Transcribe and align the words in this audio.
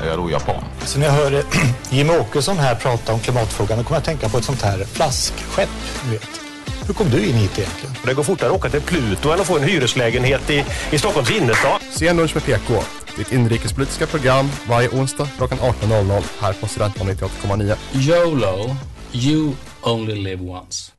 jag 0.00 0.18
då 0.18 0.30
japan? 0.30 0.64
Så 0.84 0.98
när 0.98 1.06
jag 1.06 1.12
hör 1.12 1.42
Jimmie 1.90 2.18
Åkesson 2.20 2.58
här 2.58 2.74
prata 2.74 3.12
om 3.12 3.20
klimatfrågan 3.20 3.78
då 3.78 3.84
kommer 3.84 3.96
jag 3.96 4.00
att 4.00 4.04
tänka 4.04 4.28
på 4.28 4.38
ett 4.38 4.44
sånt 4.44 4.62
här 4.62 4.84
flaskskepp. 4.84 5.68
Vet. 6.10 6.40
Hur 6.86 6.94
kom 6.94 7.10
du 7.10 7.26
in 7.26 7.34
hit 7.34 7.58
egentligen? 7.58 7.94
Det 8.04 8.14
går 8.14 8.22
fortare 8.22 8.50
att 8.50 8.56
åka 8.56 8.68
till 8.68 8.80
Pluto 8.80 9.30
än 9.30 9.40
att 9.40 9.46
få 9.46 9.58
en 9.58 9.64
hyreslägenhet 9.64 10.50
i, 10.50 10.64
i 10.92 10.98
Stockholms 10.98 11.30
innerstad. 11.30 11.80
Senlunch 11.90 12.34
med 12.34 12.44
PK, 12.44 12.74
ditt 13.16 13.32
inrikespolitiska 13.32 14.06
program 14.06 14.48
varje 14.68 14.88
onsdag 14.88 15.28
klockan 15.36 15.58
18.00 15.58 16.22
här 16.40 16.52
på 16.52 16.68
Studentradion 16.68 17.16
98,9. 17.16 17.76
YOLO, 17.94 18.76
you 19.12 19.52
only 19.82 20.14
live 20.14 20.50
once. 20.50 20.92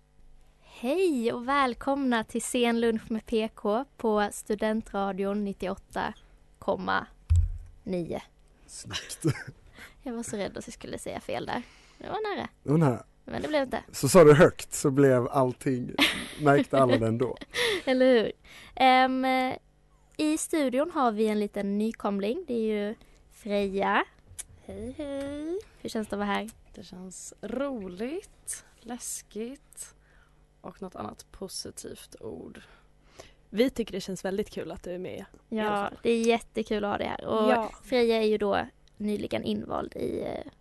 Hej 0.79 1.33
och 1.33 1.47
välkomna 1.47 2.23
till 2.23 2.41
Sen 2.41 2.81
lunch 2.81 3.11
med 3.11 3.25
PK 3.25 3.85
på 3.97 4.29
Studentradion 4.31 5.47
98,9. 5.47 8.19
Snyggt. 8.67 9.25
Jag 10.03 10.13
var 10.13 10.23
så 10.23 10.37
rädd 10.37 10.57
att 10.57 10.67
jag 10.67 10.73
skulle 10.73 10.97
säga 10.97 11.19
fel 11.19 11.45
där. 11.45 11.61
Det 11.97 12.07
var 12.07 12.35
nära. 12.35 12.49
Det 12.63 12.69
var 12.69 12.77
nära. 12.77 13.03
Men 13.25 13.41
det 13.41 13.47
blev 13.47 13.63
inte. 13.63 13.83
Så 13.91 14.09
sa 14.09 14.23
du 14.23 14.33
högt 14.33 14.73
så 14.73 14.91
blev 14.91 15.27
allting, 15.27 15.91
märkte 16.41 16.79
alla 16.79 16.97
den 16.97 17.17
då. 17.17 17.37
Eller 17.85 18.05
hur? 18.05 18.31
Um, 19.05 19.25
I 20.17 20.37
studion 20.37 20.91
har 20.91 21.11
vi 21.11 21.27
en 21.27 21.39
liten 21.39 21.77
nykomling. 21.77 22.45
Det 22.47 22.53
är 22.53 22.87
ju 22.87 22.95
Freja. 23.31 24.05
Hej 24.65 24.95
hej. 24.97 25.59
Hur 25.81 25.89
känns 25.89 26.07
det 26.07 26.15
att 26.15 26.19
vara 26.19 26.29
här? 26.29 26.49
Det 26.73 26.83
känns 26.83 27.33
roligt, 27.41 28.65
läskigt 28.79 29.95
och 30.61 30.81
något 30.81 30.95
annat 30.95 31.25
positivt 31.31 32.15
ord. 32.19 32.61
Vi 33.55 33.69
tycker 33.69 33.91
det 33.91 34.01
känns 34.01 34.25
väldigt 34.25 34.49
kul 34.49 34.71
att 34.71 34.83
du 34.83 34.91
är 34.91 34.97
med. 34.99 35.25
Ja, 35.49 35.89
det 36.03 36.09
är 36.09 36.21
jättekul 36.21 36.83
att 36.83 36.91
ha 36.91 36.97
dig 36.97 37.07
här. 37.07 37.25
Och 37.25 37.51
Ja. 37.51 37.71
Freja 37.83 38.17
är 38.17 38.27
ju 38.27 38.37
då 38.37 38.67
nyligen 38.97 39.43
invald 39.43 39.95
i 39.95 40.21
eh, 40.21 40.51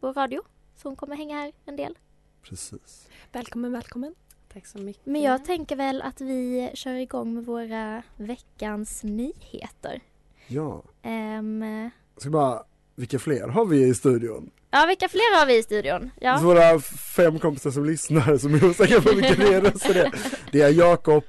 vår 0.00 0.12
radio. 0.12 0.42
Så 0.76 0.88
hon 0.88 0.96
kommer 0.96 1.16
hänga 1.16 1.36
här 1.36 1.52
en 1.64 1.76
del. 1.76 1.98
Precis. 2.42 3.08
Välkommen, 3.32 3.72
välkommen. 3.72 4.14
Tack 4.52 4.66
så 4.66 4.78
mycket. 4.78 5.06
Men 5.06 5.22
jag 5.22 5.44
tänker 5.44 5.76
väl 5.76 6.02
att 6.02 6.20
vi 6.20 6.70
kör 6.74 6.94
igång 6.94 7.34
med 7.34 7.44
våra 7.44 8.02
veckans 8.16 9.02
nyheter. 9.02 10.00
Ja. 10.46 10.82
Um, 11.04 11.90
Ska 12.16 12.30
bara, 12.30 12.62
vilka 12.94 13.18
fler 13.18 13.48
har 13.48 13.64
vi 13.64 13.86
i 13.86 13.94
studion? 13.94 14.50
ja, 14.70 14.84
vilka 14.88 15.08
fler 15.08 15.38
har 15.38 15.46
vi 15.46 15.58
i 15.58 15.62
studion? 15.62 16.10
Ja. 16.20 16.40
Våra 16.42 16.80
fem 17.16 17.38
kompisar 17.38 17.70
som 17.70 17.84
lyssnar 17.84 18.38
som 18.38 18.54
är 18.54 18.64
osäkra 18.64 19.00
på 19.00 19.12
vilka 19.14 19.34
det 19.34 19.54
är. 19.54 20.12
Det 20.52 20.60
är 20.60 20.70
Jakob. 20.72 21.24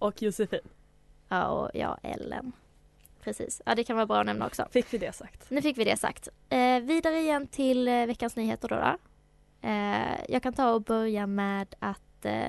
Och 0.00 0.22
Josefin. 0.22 0.60
Ja, 1.28 1.46
och 1.46 1.70
ja, 1.74 1.98
Ellen. 2.02 2.52
Precis. 3.20 3.62
Ja, 3.66 3.74
det 3.74 3.84
kan 3.84 3.96
vara 3.96 4.06
bra 4.06 4.20
att 4.20 4.26
nämna 4.26 4.46
också. 4.46 4.68
Fick 4.70 4.92
vi 4.92 4.98
det 4.98 5.12
sagt. 5.12 5.50
Nu 5.50 5.62
fick 5.62 5.78
vi 5.78 5.84
det 5.84 5.96
sagt. 5.96 6.28
Eh, 6.48 6.80
vidare 6.80 7.18
igen 7.18 7.46
till 7.46 7.88
eh, 7.88 8.06
veckans 8.06 8.36
nyheter 8.36 8.68
då. 8.68 8.74
då. 8.74 8.96
Eh, 9.68 10.20
jag 10.28 10.42
kan 10.42 10.52
ta 10.52 10.72
och 10.72 10.82
börja 10.82 11.26
med 11.26 11.74
att 11.78 12.24
eh, 12.24 12.48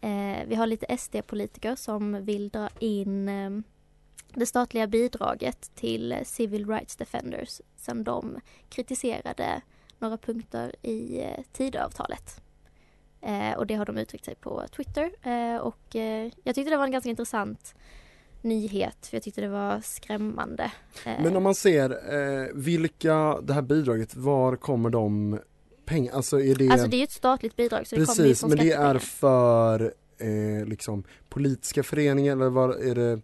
eh, 0.00 0.46
vi 0.46 0.54
har 0.54 0.66
lite 0.66 0.96
SD-politiker 0.98 1.76
som 1.76 2.24
vill 2.24 2.48
dra 2.48 2.68
in 2.78 3.28
eh, 3.28 3.50
det 4.34 4.46
statliga 4.46 4.86
bidraget 4.86 5.70
till 5.74 6.16
Civil 6.24 6.68
Rights 6.68 6.96
Defenders 6.96 7.60
sen 7.76 8.04
de 8.04 8.40
kritiserade 8.68 9.62
några 9.98 10.18
punkter 10.18 10.86
i 10.86 11.26
Tidöavtalet. 11.52 12.40
Eh, 13.22 13.58
och 13.58 13.66
det 13.66 13.74
har 13.74 13.86
de 13.86 13.98
uttryckt 13.98 14.24
sig 14.24 14.34
på 14.34 14.64
Twitter 14.76 15.10
eh, 15.22 15.60
och 15.60 15.96
eh, 15.96 16.30
jag 16.44 16.54
tyckte 16.54 16.70
det 16.70 16.76
var 16.76 16.84
en 16.84 16.90
ganska 16.92 17.10
intressant 17.10 17.74
nyhet 18.42 19.06
för 19.06 19.16
jag 19.16 19.22
tyckte 19.22 19.40
det 19.40 19.48
var 19.48 19.80
skrämmande. 19.80 20.72
Eh, 21.06 21.12
Men 21.22 21.36
om 21.36 21.42
man 21.42 21.54
ser 21.54 21.90
eh, 21.90 22.46
vilka, 22.54 23.40
det 23.42 23.52
här 23.52 23.62
bidraget, 23.62 24.16
var 24.16 24.56
kommer 24.56 24.90
de 24.90 25.38
pengar, 25.84 26.12
alltså 26.12 26.40
är 26.40 26.54
det 26.54 26.68
Alltså 26.70 26.86
det 26.88 26.96
är 26.96 26.98
ju 26.98 27.04
ett 27.04 27.12
statligt 27.12 27.56
bidrag 27.56 27.86
så 27.86 27.96
det 27.96 28.06
kommer 28.06 28.16
ju 28.16 28.22
Precis, 28.22 28.40
från 28.40 28.50
men 28.50 28.58
det 28.58 28.72
är 28.72 28.98
för 28.98 29.94
eh, 30.18 30.66
liksom 30.66 31.04
politiska 31.28 31.82
föreningar 31.82 32.32
eller 32.32 32.48
vad 32.48 32.70
är 32.70 32.94
det, 32.94 33.02
är 33.02 33.16
det 33.16 33.20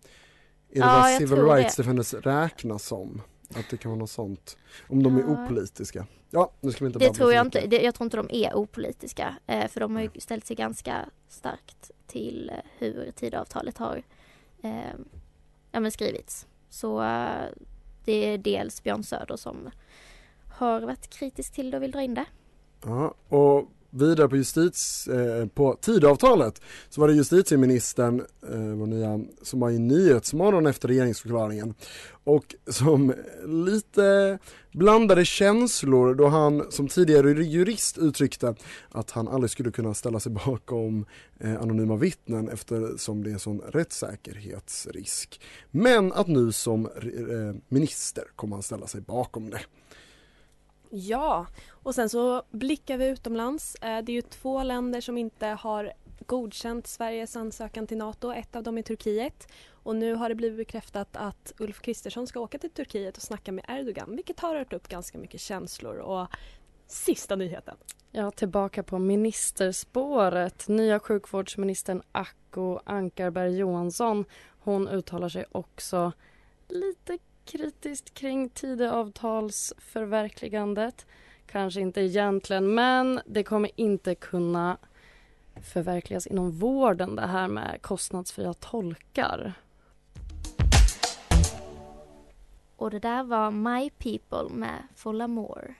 Ja, 0.68 1.00
vad 1.02 1.18
Civil 1.18 1.44
Rights. 1.44 1.76
Defenders 1.76 2.14
räknas 2.14 2.84
som? 2.86 3.22
Att 3.54 3.70
det 3.70 3.76
kan 3.76 3.90
vara 3.90 3.98
något 3.98 4.10
sånt. 4.10 4.58
Om 4.88 5.02
de 5.02 5.16
är 5.16 5.20
Ja. 5.20 5.26
opolitiska. 5.26 6.06
Ja, 6.30 6.52
nu 6.60 6.70
ska 6.72 6.84
vi 6.84 6.86
inte 6.86 6.98
Det 6.98 7.12
tror 7.12 7.32
jag 7.32 7.46
inte. 7.46 7.66
Det, 7.66 7.82
jag 7.82 7.94
tror 7.94 8.04
inte 8.06 8.16
de 8.16 8.28
är 8.30 8.54
opolitiska. 8.54 9.34
Eh, 9.46 9.68
för 9.68 9.80
de 9.80 9.94
har 9.96 10.02
ju 10.02 10.10
ställt 10.18 10.46
sig 10.46 10.56
ganska 10.56 11.08
starkt 11.28 11.90
till 12.06 12.50
eh, 12.54 12.56
hur 12.78 13.10
Tidöavtalet 13.10 13.78
har 13.78 14.02
eh, 14.62 14.70
ja, 15.72 15.80
men 15.80 15.92
skrivits. 15.92 16.46
Så 16.68 17.02
eh, 17.02 17.44
det 18.04 18.12
är 18.12 18.38
dels 18.38 18.82
Björn 18.82 19.02
Söder 19.04 19.36
som 19.36 19.70
har 20.52 20.80
varit 20.80 21.08
kritisk 21.10 21.52
till 21.52 21.70
det 21.70 21.76
och 21.76 21.82
vill 21.82 21.90
dra 21.90 22.02
in 22.02 22.14
det. 22.14 22.24
Ja, 22.84 23.14
och 23.28 23.68
vidare 23.96 24.28
på 24.28 24.36
justiz, 24.36 25.08
eh, 25.08 25.46
på 25.46 25.76
Tidöavtalet 25.80 26.60
så 26.88 27.00
var 27.00 27.08
det 27.08 27.14
justitieministern, 27.14 28.20
eh, 28.50 28.58
vår 28.58 28.86
nya, 28.86 29.20
som 29.42 29.60
var 29.60 29.70
i 29.70 29.78
Nyhetsmorgon 29.78 30.66
efter 30.66 30.88
regeringsförklaringen 30.88 31.74
och 32.24 32.54
som 32.66 33.14
lite 33.46 34.38
blandade 34.72 35.24
känslor 35.24 36.14
då 36.14 36.26
han 36.28 36.70
som 36.70 36.88
tidigare 36.88 37.44
jurist 37.44 37.98
uttryckte 37.98 38.54
att 38.88 39.10
han 39.10 39.28
aldrig 39.28 39.50
skulle 39.50 39.70
kunna 39.70 39.94
ställa 39.94 40.20
sig 40.20 40.32
bakom 40.32 41.06
eh, 41.40 41.62
anonyma 41.62 41.96
vittnen 41.96 42.48
eftersom 42.48 43.24
det 43.24 43.30
är 43.30 43.32
en 43.32 43.38
sån 43.38 43.60
rättssäkerhetsrisk. 43.60 45.40
Men 45.70 46.12
att 46.12 46.26
nu 46.26 46.52
som 46.52 46.86
eh, 46.86 47.60
minister 47.68 48.24
kommer 48.36 48.56
han 48.56 48.62
ställa 48.62 48.86
sig 48.86 49.00
bakom 49.00 49.50
det. 49.50 49.60
Ja, 50.90 51.46
och 51.68 51.94
sen 51.94 52.08
så 52.08 52.42
blickar 52.50 52.96
vi 52.96 53.08
utomlands. 53.08 53.74
Eh, 53.74 54.04
det 54.04 54.12
är 54.12 54.14
ju 54.14 54.22
två 54.22 54.62
länder 54.62 55.00
som 55.00 55.18
inte 55.18 55.46
har 55.46 55.92
godkänt 56.26 56.86
Sveriges 56.86 57.36
ansökan 57.36 57.86
till 57.86 57.96
NATO. 57.96 58.32
Ett 58.32 58.56
av 58.56 58.62
dem 58.62 58.78
är 58.78 58.82
Turkiet. 58.82 59.48
Och 59.70 59.96
nu 59.96 60.14
har 60.14 60.28
det 60.28 60.34
blivit 60.34 60.58
bekräftat 60.58 61.16
att 61.16 61.52
Ulf 61.58 61.80
Kristersson 61.80 62.26
ska 62.26 62.40
åka 62.40 62.58
till 62.58 62.70
Turkiet 62.70 63.16
och 63.16 63.22
snacka 63.22 63.52
med 63.52 63.64
Erdogan, 63.68 64.16
vilket 64.16 64.40
har 64.40 64.54
rört 64.54 64.72
upp 64.72 64.88
ganska 64.88 65.18
mycket 65.18 65.40
känslor. 65.40 65.96
Och 65.96 66.28
sista 66.86 67.36
nyheten. 67.36 67.76
Ja, 68.10 68.30
tillbaka 68.30 68.82
på 68.82 68.98
ministerspåret. 68.98 70.68
Nya 70.68 71.00
sjukvårdsministern 71.00 72.02
Acko 72.12 72.80
Ankarberg 72.84 73.56
Johansson. 73.56 74.24
Hon 74.58 74.88
uttalar 74.88 75.28
sig 75.28 75.44
också 75.52 76.12
lite 76.68 77.18
kritiskt 77.46 78.14
kring 78.14 78.48
Tidöavtalsförverkligandet. 78.48 81.06
Kanske 81.46 81.80
inte 81.80 82.00
egentligen, 82.00 82.74
men 82.74 83.20
det 83.26 83.44
kommer 83.44 83.70
inte 83.76 84.14
kunna 84.14 84.78
förverkligas 85.62 86.26
inom 86.26 86.50
vården 86.50 87.16
det 87.16 87.26
här 87.26 87.48
med 87.48 87.82
kostnadsfria 87.82 88.54
tolkar. 88.54 89.52
Och 92.76 92.90
det 92.90 92.98
där 92.98 93.22
var 93.22 93.50
My 93.50 93.90
People 93.90 94.56
med 94.56 94.82
Full 94.96 95.20
Amour. 95.20 95.74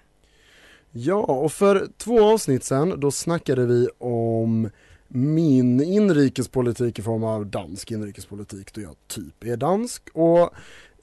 Ja, 0.90 1.16
och 1.16 1.52
för 1.52 1.88
två 1.96 2.24
avsnitt 2.24 2.64
sen 2.64 3.00
då 3.00 3.10
snackade 3.10 3.66
vi 3.66 3.88
om 3.98 4.70
min 5.08 5.82
inrikespolitik 5.82 6.98
i 6.98 7.02
form 7.02 7.24
av 7.24 7.46
dansk 7.46 7.90
inrikespolitik 7.90 8.74
då 8.74 8.80
jag 8.80 8.96
typ 9.06 9.44
är 9.44 9.56
dansk 9.56 10.08
och 10.12 10.50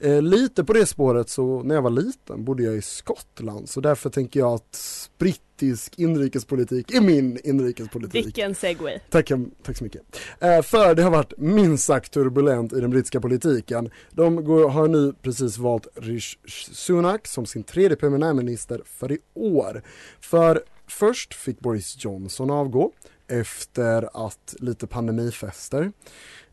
eh, 0.00 0.22
lite 0.22 0.64
på 0.64 0.72
det 0.72 0.86
spåret 0.86 1.28
så 1.28 1.62
när 1.62 1.74
jag 1.74 1.82
var 1.82 1.90
liten 1.90 2.44
bodde 2.44 2.62
jag 2.62 2.76
i 2.76 2.82
Skottland 2.82 3.68
så 3.68 3.80
därför 3.80 4.10
tänker 4.10 4.40
jag 4.40 4.52
att 4.52 5.10
brittisk 5.18 5.98
inrikespolitik 5.98 6.94
är 6.94 7.00
min 7.00 7.38
inrikespolitik. 7.44 8.26
Vilken 8.26 8.54
segway. 8.54 8.98
Tack, 9.10 9.30
tack 9.62 9.76
så 9.76 9.84
mycket. 9.84 10.02
Eh, 10.40 10.62
för 10.62 10.94
det 10.94 11.02
har 11.02 11.10
varit 11.10 11.32
minst 11.38 11.84
sagt 11.84 12.12
turbulent 12.12 12.72
i 12.72 12.80
den 12.80 12.90
brittiska 12.90 13.20
politiken. 13.20 13.90
De 14.10 14.44
går, 14.44 14.68
har 14.68 14.88
nu 14.88 15.12
precis 15.22 15.58
valt 15.58 15.88
Rishi 15.94 16.38
Sunak 16.72 17.26
som 17.26 17.46
sin 17.46 17.62
tredje 17.62 17.96
premiärminister 17.96 18.82
för 18.84 19.12
i 19.12 19.18
år. 19.34 19.82
För 20.20 20.62
först 20.86 21.34
fick 21.34 21.60
Boris 21.60 22.04
Johnson 22.04 22.50
avgå 22.50 22.92
efter 23.28 24.26
att 24.26 24.54
lite 24.58 24.86
pandemifester 24.86 25.92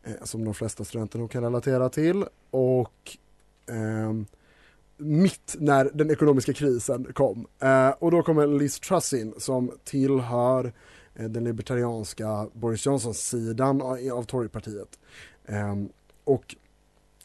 eh, 0.04 0.12
som 0.22 0.44
de 0.44 0.54
flesta 0.54 0.84
studenter 0.84 1.18
nog 1.18 1.30
kan 1.30 1.42
relatera 1.42 1.88
till 1.88 2.24
och 2.50 3.16
Ehm, 3.66 4.26
mitt 4.96 5.56
när 5.58 5.90
den 5.94 6.10
ekonomiska 6.10 6.52
krisen 6.52 7.12
kom. 7.12 7.46
Eh, 7.60 7.88
och 7.88 8.10
då 8.10 8.22
kommer 8.22 8.46
Liz 8.46 8.80
Truss 8.80 9.12
in 9.12 9.34
som 9.38 9.72
tillhör 9.84 10.72
eh, 11.14 11.28
den 11.28 11.44
libertarianska 11.44 12.48
Boris 12.52 12.86
Johnson-sidan 12.86 13.82
av, 13.82 13.98
av 14.12 14.22
Torypartiet. 14.22 14.98
Eh, 15.44 15.76
och, 16.24 16.56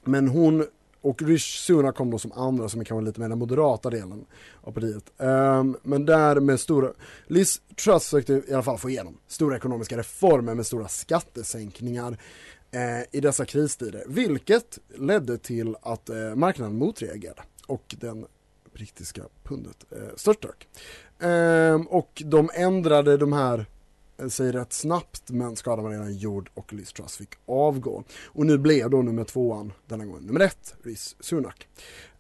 men 0.04 0.28
hon 0.28 0.66
och 1.01 1.22
Rish 1.22 1.57
Sunak 1.57 1.95
kom 1.95 2.12
då 2.12 2.19
som 2.19 2.31
andra 2.31 2.69
som 2.69 2.86
kan 2.86 2.98
vara 2.98 3.06
lite 3.06 3.19
mer 3.19 3.30
den 3.30 3.39
moderata 3.39 3.89
delen 3.89 4.25
av 4.62 4.72
partiet. 4.72 5.12
Um, 5.18 5.78
men 5.84 6.06
där 6.06 6.39
med 6.39 6.60
stora, 6.60 6.92
Liz 7.28 7.62
Truss 7.84 8.04
försökte 8.04 8.34
i 8.34 8.54
alla 8.54 8.63
fall 8.63 8.78
få 8.78 8.89
igenom 8.89 9.18
stora 9.28 9.56
ekonomiska 9.56 9.98
reformer 9.98 10.56
med 10.56 10.66
stora 10.66 10.88
skattesänkningar 10.88 12.18
Eh, 12.77 13.03
i 13.12 13.19
dessa 13.19 13.45
kristider. 13.45 14.03
Vilket 14.07 14.79
ledde 14.95 15.38
till 15.38 15.75
att 15.81 16.09
eh, 16.09 16.35
marknaden 16.35 16.77
motreagerade 16.77 17.41
och 17.68 17.95
den 18.00 18.25
brittiska 18.74 19.21
pundet 19.44 19.85
eh, 19.91 20.15
störtdök. 20.15 20.68
Ehm, 21.19 21.88
och 21.88 22.24
de 22.25 22.50
ändrade 22.53 23.18
de 23.18 23.33
här 23.33 23.65
eh, 24.18 24.27
sig 24.27 24.51
rätt 24.51 24.74
snabbt 24.74 25.29
men 25.29 25.56
skadan 25.56 25.83
var 25.83 25.91
redan 25.91 26.18
gjord 26.18 26.50
och 26.53 26.74
Liz 26.74 26.94
Truss 26.94 27.18
fick 27.18 27.29
avgå. 27.45 28.03
Och 28.25 28.45
nu 28.45 28.57
blev 28.57 28.89
då 28.89 29.01
nummer 29.01 29.24
tvåan 29.24 29.74
denna 29.85 30.06
gång 30.06 30.25
nummer 30.25 30.39
ett, 30.39 30.75
Riz 30.83 31.15
Sunak. 31.19 31.68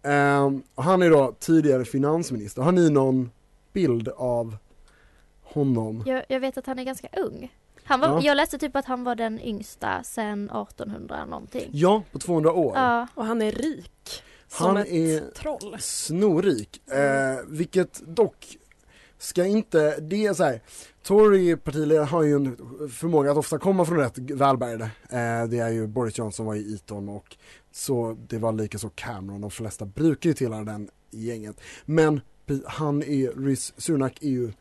Um, 0.03 0.63
han 0.75 1.01
är 1.01 1.09
då 1.09 1.35
tidigare 1.39 1.85
finansminister. 1.85 2.61
Har 2.61 2.71
ni 2.71 2.89
någon 2.89 3.29
bild 3.73 4.09
av 4.09 4.57
honom? 5.41 6.03
Jag, 6.05 6.25
jag 6.29 6.39
vet 6.39 6.57
att 6.57 6.65
han 6.65 6.79
är 6.79 6.83
ganska 6.83 7.07
ung. 7.17 7.51
Han 7.87 7.99
var, 7.99 8.07
Ja. 8.07 8.21
Jag 8.21 8.37
läste 8.37 8.57
typ 8.57 8.75
att 8.75 8.85
han 8.85 9.03
var 9.03 9.15
den 9.15 9.41
yngsta 9.41 10.03
sen 10.03 10.49
1800 10.49 11.25
någonting. 11.25 11.69
Ja, 11.73 12.03
på 12.11 12.19
200 12.19 12.51
år. 12.53 12.73
Ja. 12.75 13.07
Och 13.15 13.25
han 13.25 13.41
är 13.41 13.51
rik. 13.51 14.23
Som 14.47 14.65
Han 14.65 14.77
ett 14.77 14.87
är 14.87 15.31
troll. 15.31 15.75
snorrik, 15.79 16.81
eh, 16.91 17.45
vilket 17.47 18.01
dock 18.07 18.57
ska 19.17 19.45
inte, 19.45 19.99
det 19.99 20.25
är 20.25 20.33
så 20.33 20.43
här, 20.43 20.61
Tory-partiledare 21.03 22.03
har 22.05 22.23
ju 22.23 22.35
en 22.35 22.57
förmåga 22.89 23.31
att 23.31 23.37
ofta 23.37 23.59
komma 23.59 23.85
från 23.85 23.97
rätt 23.97 24.17
välbärgade. 24.17 24.83
Eh, 25.09 25.47
det 25.49 25.59
är 25.59 25.69
ju 25.69 25.87
Boris 25.87 26.17
Johnson 26.17 26.45
var 26.45 26.55
i 26.55 26.73
Eton 26.75 27.09
och 27.09 27.35
så 27.71 28.17
det 28.27 28.37
var 28.37 28.51
lika 28.51 28.77
så 28.77 28.89
Cameron, 28.89 29.41
de 29.41 29.51
flesta 29.51 29.85
brukar 29.85 30.29
ju 30.29 30.33
tillhöra 30.33 30.63
den 30.63 30.89
gänget. 31.11 31.61
Men 31.85 32.21
han 32.65 33.03
är, 33.03 33.45
Riz 33.45 33.73
Sunak 33.77 34.17
är 34.23 34.29
ju, 34.29 34.51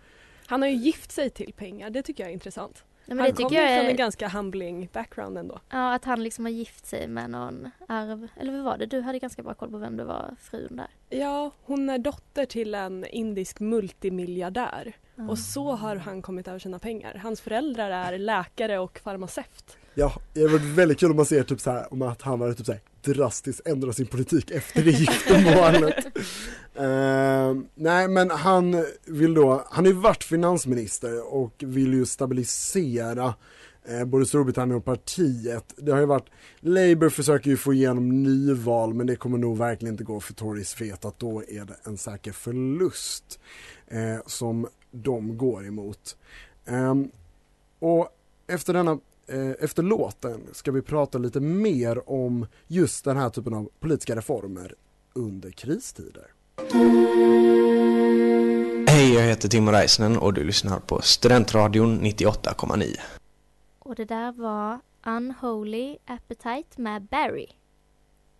Han 0.47 0.63
har 0.63 0.69
ju 0.69 0.75
gift 0.77 1.13
sig 1.13 1.31
till 1.31 1.53
pengar, 1.57 1.91
det 1.91 2.03
tycker 2.03 2.23
jag 2.23 2.31
är 2.31 2.35
intressant. 2.35 2.85
Nej, 3.07 3.17
men 3.17 3.19
han 3.19 3.33
kommer 3.33 3.61
jag 3.61 3.69
från 3.79 3.87
är- 3.87 3.91
en 3.91 3.97
ganska 3.97 4.29
humbling 4.29 4.89
background 4.93 5.39
ändå. 5.39 5.61
Ja, 5.71 5.95
att 5.95 6.05
han 6.05 6.23
liksom 6.23 6.45
har 6.45 6.53
gift 6.53 6.87
sig 6.87 7.09
med 7.09 7.31
någon 7.31 7.71
arv, 7.89 8.29
eller 8.41 8.53
vad 8.53 8.63
var 8.65 8.79
det? 8.79 8.87
Du 8.87 9.01
hade 9.01 9.19
ganska 9.19 9.43
bra 9.43 9.55
koll 9.55 9.71
på 9.71 9.79
vem 9.79 9.97
det 9.97 10.05
var, 10.05 10.37
frun 10.41 10.77
där. 10.77 11.19
Ja, 11.19 11.51
hon 11.65 11.91
är 11.91 11.99
dotter 11.99 12.45
till 12.45 12.75
en 12.75 13.05
indisk 13.07 13.61
multimiljardär. 13.61 14.93
Mm. 15.19 15.31
Och 15.31 15.39
så 15.39 15.73
har 15.73 15.97
han 15.97 16.23
kommit 16.23 16.49
över 16.49 16.59
sina 16.59 16.79
pengar. 16.79 17.21
Hans 17.23 17.41
föräldrar 17.41 17.91
är 17.91 18.19
läkare 18.19 18.79
och 18.79 18.99
farmaceut. 19.05 19.77
ja, 19.95 20.13
det 20.35 20.41
har 20.41 20.49
varit 20.49 20.63
väldigt 20.79 21.01
kul 21.01 21.11
om 21.11 21.17
man 21.17 21.27
ser 21.27 21.43
typ 21.43 21.61
så 21.61 21.71
här, 21.71 21.93
om 21.93 22.03
att 22.03 22.23
han 22.23 22.41
hade 22.41 22.55
typ 22.55 22.67
så 22.67 22.73
här 22.73 22.81
drastiskt 23.15 23.67
ändrat 23.67 23.97
sin 23.97 24.07
politik 24.07 24.51
efter 24.51 24.83
det 24.83 24.91
giftermålet. 24.91 26.07
Eh, 26.79 27.46
nej 27.87 28.09
men 28.09 28.31
han 28.31 28.85
vill 29.05 29.35
då, 29.35 29.65
han 29.71 29.85
har 29.85 29.93
ju 29.93 29.99
varit 29.99 30.25
finansminister 30.25 31.35
och 31.35 31.55
vill 31.59 31.95
ju 31.95 32.07
stabilisera 32.07 33.35
eh, 33.85 34.05
både 34.05 34.27
Storbritannien 34.27 34.79
och 34.79 34.85
partiet. 34.85 35.75
Det 35.77 35.93
har 35.93 36.01
ju 36.01 36.07
varit, 36.07 36.31
Labour 36.61 37.09
försöker 37.09 37.51
ju 37.51 37.57
få 37.57 37.73
igenom 37.73 38.23
nyval 38.23 38.95
men 38.95 39.07
det 39.07 39.17
kommer 39.17 39.39
nog 39.39 39.59
verkligen 39.59 39.95
inte 39.95 40.05
gå 40.05 40.21
för 40.21 40.35
Tories 40.35 40.81
vet 40.81 41.05
att 41.05 41.19
då 41.19 41.43
är 41.49 41.65
det 41.65 41.77
en 41.85 41.97
säker 41.97 42.33
förlust 42.33 43.41
eh, 43.87 44.19
som 44.27 44.67
de 44.91 45.39
går 45.39 45.67
emot. 45.67 46.17
Eh, 46.65 46.95
och 47.79 48.09
efter 48.47 48.73
denna 48.73 48.99
eh, 49.27 49.51
efter 49.61 49.83
låten 49.83 50.41
ska 50.53 50.73
vi 50.73 50.83
prata 50.83 51.19
lite 51.19 51.41
mer 51.41 52.11
om 52.11 52.47
just 52.67 53.05
den 53.05 53.17
här 53.17 53.31
typen 53.31 53.55
av 53.55 53.69
politiska 53.81 54.17
reformer 54.17 54.75
under 55.15 55.51
kristider. 55.51 56.27
Jag 59.17 59.23
heter 59.23 59.49
Timo 59.49 59.71
Räisänen 59.71 60.19
och 60.19 60.35
du 60.35 60.45
lyssnar 60.45 60.79
på 60.81 61.03
Studentradion 61.03 62.01
98,9. 62.01 62.97
Och 63.79 63.95
det 63.95 64.05
där 64.05 64.33
var 64.33 64.79
Unholy 65.07 65.97
Appetite 66.07 66.81
med 66.81 67.03
Barry. 67.03 67.47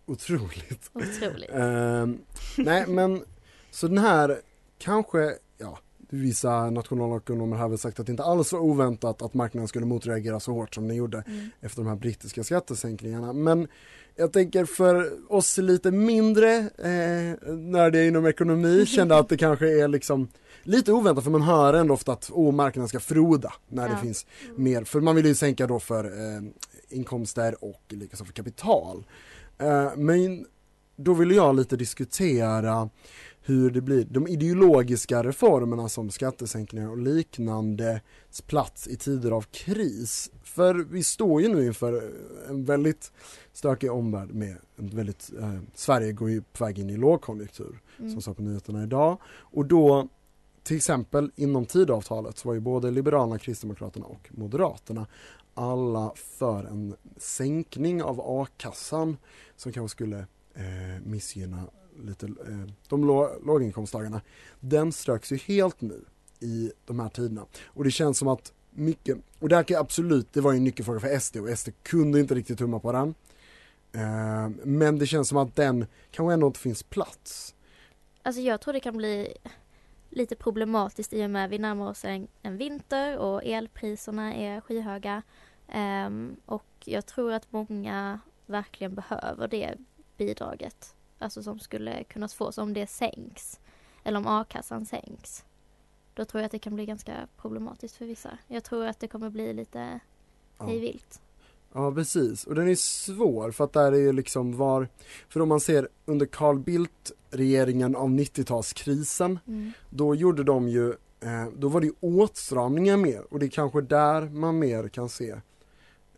Otroligt. 0.07 0.91
Otroligt. 0.93 1.51
Ehm, 1.53 2.19
nej 2.59 2.87
men, 2.87 3.25
så 3.71 3.89
den 3.89 3.99
här 3.99 4.41
kanske, 4.79 5.35
ja, 5.59 5.79
vissa 5.99 6.71
nationalekonomer 6.71 7.57
har 7.57 7.69
väl 7.69 7.79
sagt 7.79 8.01
att 8.01 8.07
det 8.07 8.11
inte 8.13 8.25
alls 8.25 8.53
var 8.53 8.61
oväntat 8.61 9.23
att 9.23 9.35
marknaden 9.35 9.69
skulle 9.69 9.87
motreagera 9.87 10.41
så 10.41 10.53
hårt 10.53 10.75
som 10.75 10.89
den 10.89 10.97
gjorde 10.97 11.25
Mm. 11.27 11.51
efter 11.61 11.83
de 11.83 11.89
här 11.89 11.97
brittiska 11.97 12.45
skattesänkningarna. 12.45 13.33
Men 13.33 13.69
jag 14.17 14.33
tänker 14.33 14.65
för 14.65 15.13
oss 15.33 15.59
lite 15.59 15.91
mindre 15.91 16.57
eh, 16.59 17.49
nördiga 17.55 18.05
inom 18.05 18.27
ekonomi 18.27 18.87
kände 18.87 19.19
att 19.19 19.29
det 19.29 19.37
kanske 19.37 19.83
är 19.83 19.89
liksom 19.89 20.29
lite 20.63 20.93
oväntat 20.93 21.25
för 21.25 21.31
man 21.31 21.43
hör 21.43 21.75
ändå 21.75 21.95
ofta 21.95 22.13
att 22.13 22.31
oh, 22.33 22.53
marknaden 22.55 22.89
ska 22.89 23.01
froda 23.01 23.53
när 23.69 23.89
det 23.89 23.95
Ja. 23.95 23.99
finns 24.03 24.27
mer, 24.57 24.85
för 24.85 25.01
man 25.01 25.17
vill 25.17 25.27
ju 25.27 25.35
sänka 25.35 25.67
då 25.67 25.81
för 25.81 26.05
eh, 26.05 26.43
inkomster 26.89 27.65
och 27.65 27.83
likaså 27.89 28.25
för 28.25 28.33
kapital. 28.33 29.05
Eh, 29.59 29.97
men 29.97 30.47
då 30.97 31.15
vill 31.15 31.31
jag 31.31 31.57
lite 31.57 31.77
diskutera 31.77 32.91
hur 33.47 33.71
det 33.71 33.81
blir, 33.81 34.05
de 34.11 34.29
ideologiska 34.29 35.23
reformerna 35.23 35.89
som 35.89 36.11
skattesänkningar 36.11 36.91
och 36.91 36.99
liknande 36.99 38.01
plats 38.47 38.89
i 38.89 38.97
tider 38.97 39.31
av 39.31 39.43
kris. 39.43 40.31
För 40.43 40.75
vi 40.75 41.05
står 41.05 41.43
ju 41.43 41.49
nu 41.49 41.67
inför 41.67 42.13
en 42.49 42.65
väldigt 42.65 43.13
stökig 43.53 43.93
omvärld 43.93 44.35
med 44.35 44.57
en 44.77 44.89
väldigt, 44.89 45.33
eh, 45.41 45.59
Sverige 45.75 46.13
går 46.13 46.31
ju 46.31 46.43
på 46.43 46.65
väg 46.65 46.79
in 46.79 46.91
i 46.91 46.97
lågkonjunktur 46.97 47.79
Mm. 47.99 48.13
som 48.13 48.23
sa 48.23 48.35
på 48.35 48.43
nyheterna 48.43 48.83
idag. 48.83 49.19
Och 49.27 49.67
då 49.67 50.09
till 50.63 50.77
exempel 50.77 51.31
inom 51.37 51.67
tidavtalet 51.67 52.39
så 52.39 52.49
var 52.49 52.55
ju 52.55 52.61
både 52.61 52.91
Liberalerna, 52.91 53.39
Kristdemokraterna 53.39 54.07
och 54.07 54.29
Moderaterna 54.31 55.07
alla 55.55 56.13
för 56.17 56.65
en 56.65 56.95
sänkning 57.17 58.03
av 58.03 58.21
a-kassan 58.21 59.17
som 59.57 59.73
kanske 59.73 59.95
skulle 59.95 60.19
eh, 60.55 61.03
missgynna 61.05 61.63
lite 62.05 62.27
eh, 62.27 62.73
de 62.89 63.07
lå, 63.07 63.31
låginkomsttagarna. 63.45 64.21
Den 64.61 64.93
ströks 64.93 65.33
ju 65.33 65.37
helt 65.37 65.81
nu 65.81 66.05
i 66.41 66.73
de 66.85 67.01
här 67.01 67.09
tiderna 67.09 67.47
och 67.67 67.85
det 67.85 67.91
känns 67.91 68.19
som 68.19 68.29
att 68.29 68.53
mycket, 68.71 69.19
och 69.39 69.49
det 69.49 69.57
här 69.57 69.63
kan 69.63 69.81
absolut, 69.81 70.33
det 70.33 70.41
var 70.41 70.53
ju 70.53 70.57
en 70.57 70.65
nyckelfråga 70.65 71.01
för 71.01 71.19
SD 71.19 71.37
och 71.37 71.59
SD 71.59 71.69
kunde 71.83 72.21
inte 72.21 72.35
riktigt 72.35 72.59
tumma 72.59 72.79
på 72.79 72.93
den. 72.93 73.15
Eh, 73.93 74.49
men 74.65 74.99
det 74.99 75.07
känns 75.07 75.29
som 75.29 75.39
att 75.39 75.57
den 75.57 75.87
kanske 76.11 76.35
ändå 76.35 76.47
inte 76.47 76.61
finns 76.61 76.83
plats. 76.83 77.55
Alltså 78.23 78.41
jag 78.41 78.61
tror 78.61 78.73
det 78.73 78.81
kan 78.81 78.97
bli 78.97 79.37
lite 80.11 80.37
problematiskt 80.37 81.13
i 81.13 81.27
och 81.27 81.31
med 81.31 81.45
att 81.45 81.51
vi 81.51 81.59
närmar 81.59 81.91
oss 81.91 82.05
en, 82.05 82.29
en 82.43 82.57
vinter 82.57 83.19
och 83.19 83.45
elpriserna 83.45 84.35
är 84.35 84.61
skyhöga. 84.61 85.23
Eh, 85.69 86.11
och 86.47 86.67
jag 86.85 87.07
tror 87.07 87.33
att 87.33 87.53
många 87.53 88.21
verkligen 88.47 88.95
behöver 88.95 89.49
det 89.49 89.75
bidraget. 90.17 90.95
Alltså 91.19 91.43
som 91.43 91.59
skulle 91.59 92.05
kunna 92.05 92.29
fås 92.29 92.59
om 92.59 92.73
det 92.75 92.87
sänks. 92.87 93.61
Eller 94.05 94.19
om 94.19 94.27
a-kassan 94.27 94.87
sänks. 94.87 95.45
Då 96.15 96.25
tror 96.25 96.41
jag 96.41 96.47
att 96.47 96.53
det 96.53 96.59
kan 96.59 96.75
bli 96.75 96.87
ganska 96.87 97.29
problematiskt 97.37 97.97
för 97.97 98.05
vissa. 98.05 98.39
Jag 98.49 98.65
tror 98.65 98.87
att 98.87 99.01
det 99.01 99.09
kommer 99.09 99.31
bli 99.31 99.53
lite 99.53 100.01
Ja. 100.59 100.67
hej 100.67 100.81
vilt. 100.81 101.21
Ja 101.73 101.93
precis, 101.95 102.45
och 102.45 102.55
den 102.55 102.69
är 102.69 102.75
svår 102.75 103.51
för 103.51 103.65
att 103.65 103.73
där 103.73 103.93
är 103.93 103.97
ju 103.97 104.13
liksom 104.13 104.57
var, 104.57 104.89
för 105.29 105.41
om 105.41 105.49
man 105.49 105.61
ser 105.61 105.89
under 106.05 106.27
Carl 106.27 106.59
Bildt 106.59 107.13
regeringen 107.31 107.97
av 107.97 108.09
90-talskrisen, 108.09 109.39
Mm. 109.47 109.73
då 109.91 110.15
gjorde 110.15 110.45
de 110.45 110.69
ju, 110.69 110.89
eh, 111.21 111.47
då 111.57 111.69
var 111.69 111.81
det 111.81 111.91
åtstramningar 112.01 112.97
mer 112.97 113.33
och 113.33 113.39
det 113.39 113.47
är 113.47 113.51
kanske 113.51 113.81
där 113.81 114.23
man 114.23 114.59
mer 114.59 114.89
kan 114.89 115.09
se 115.09 115.41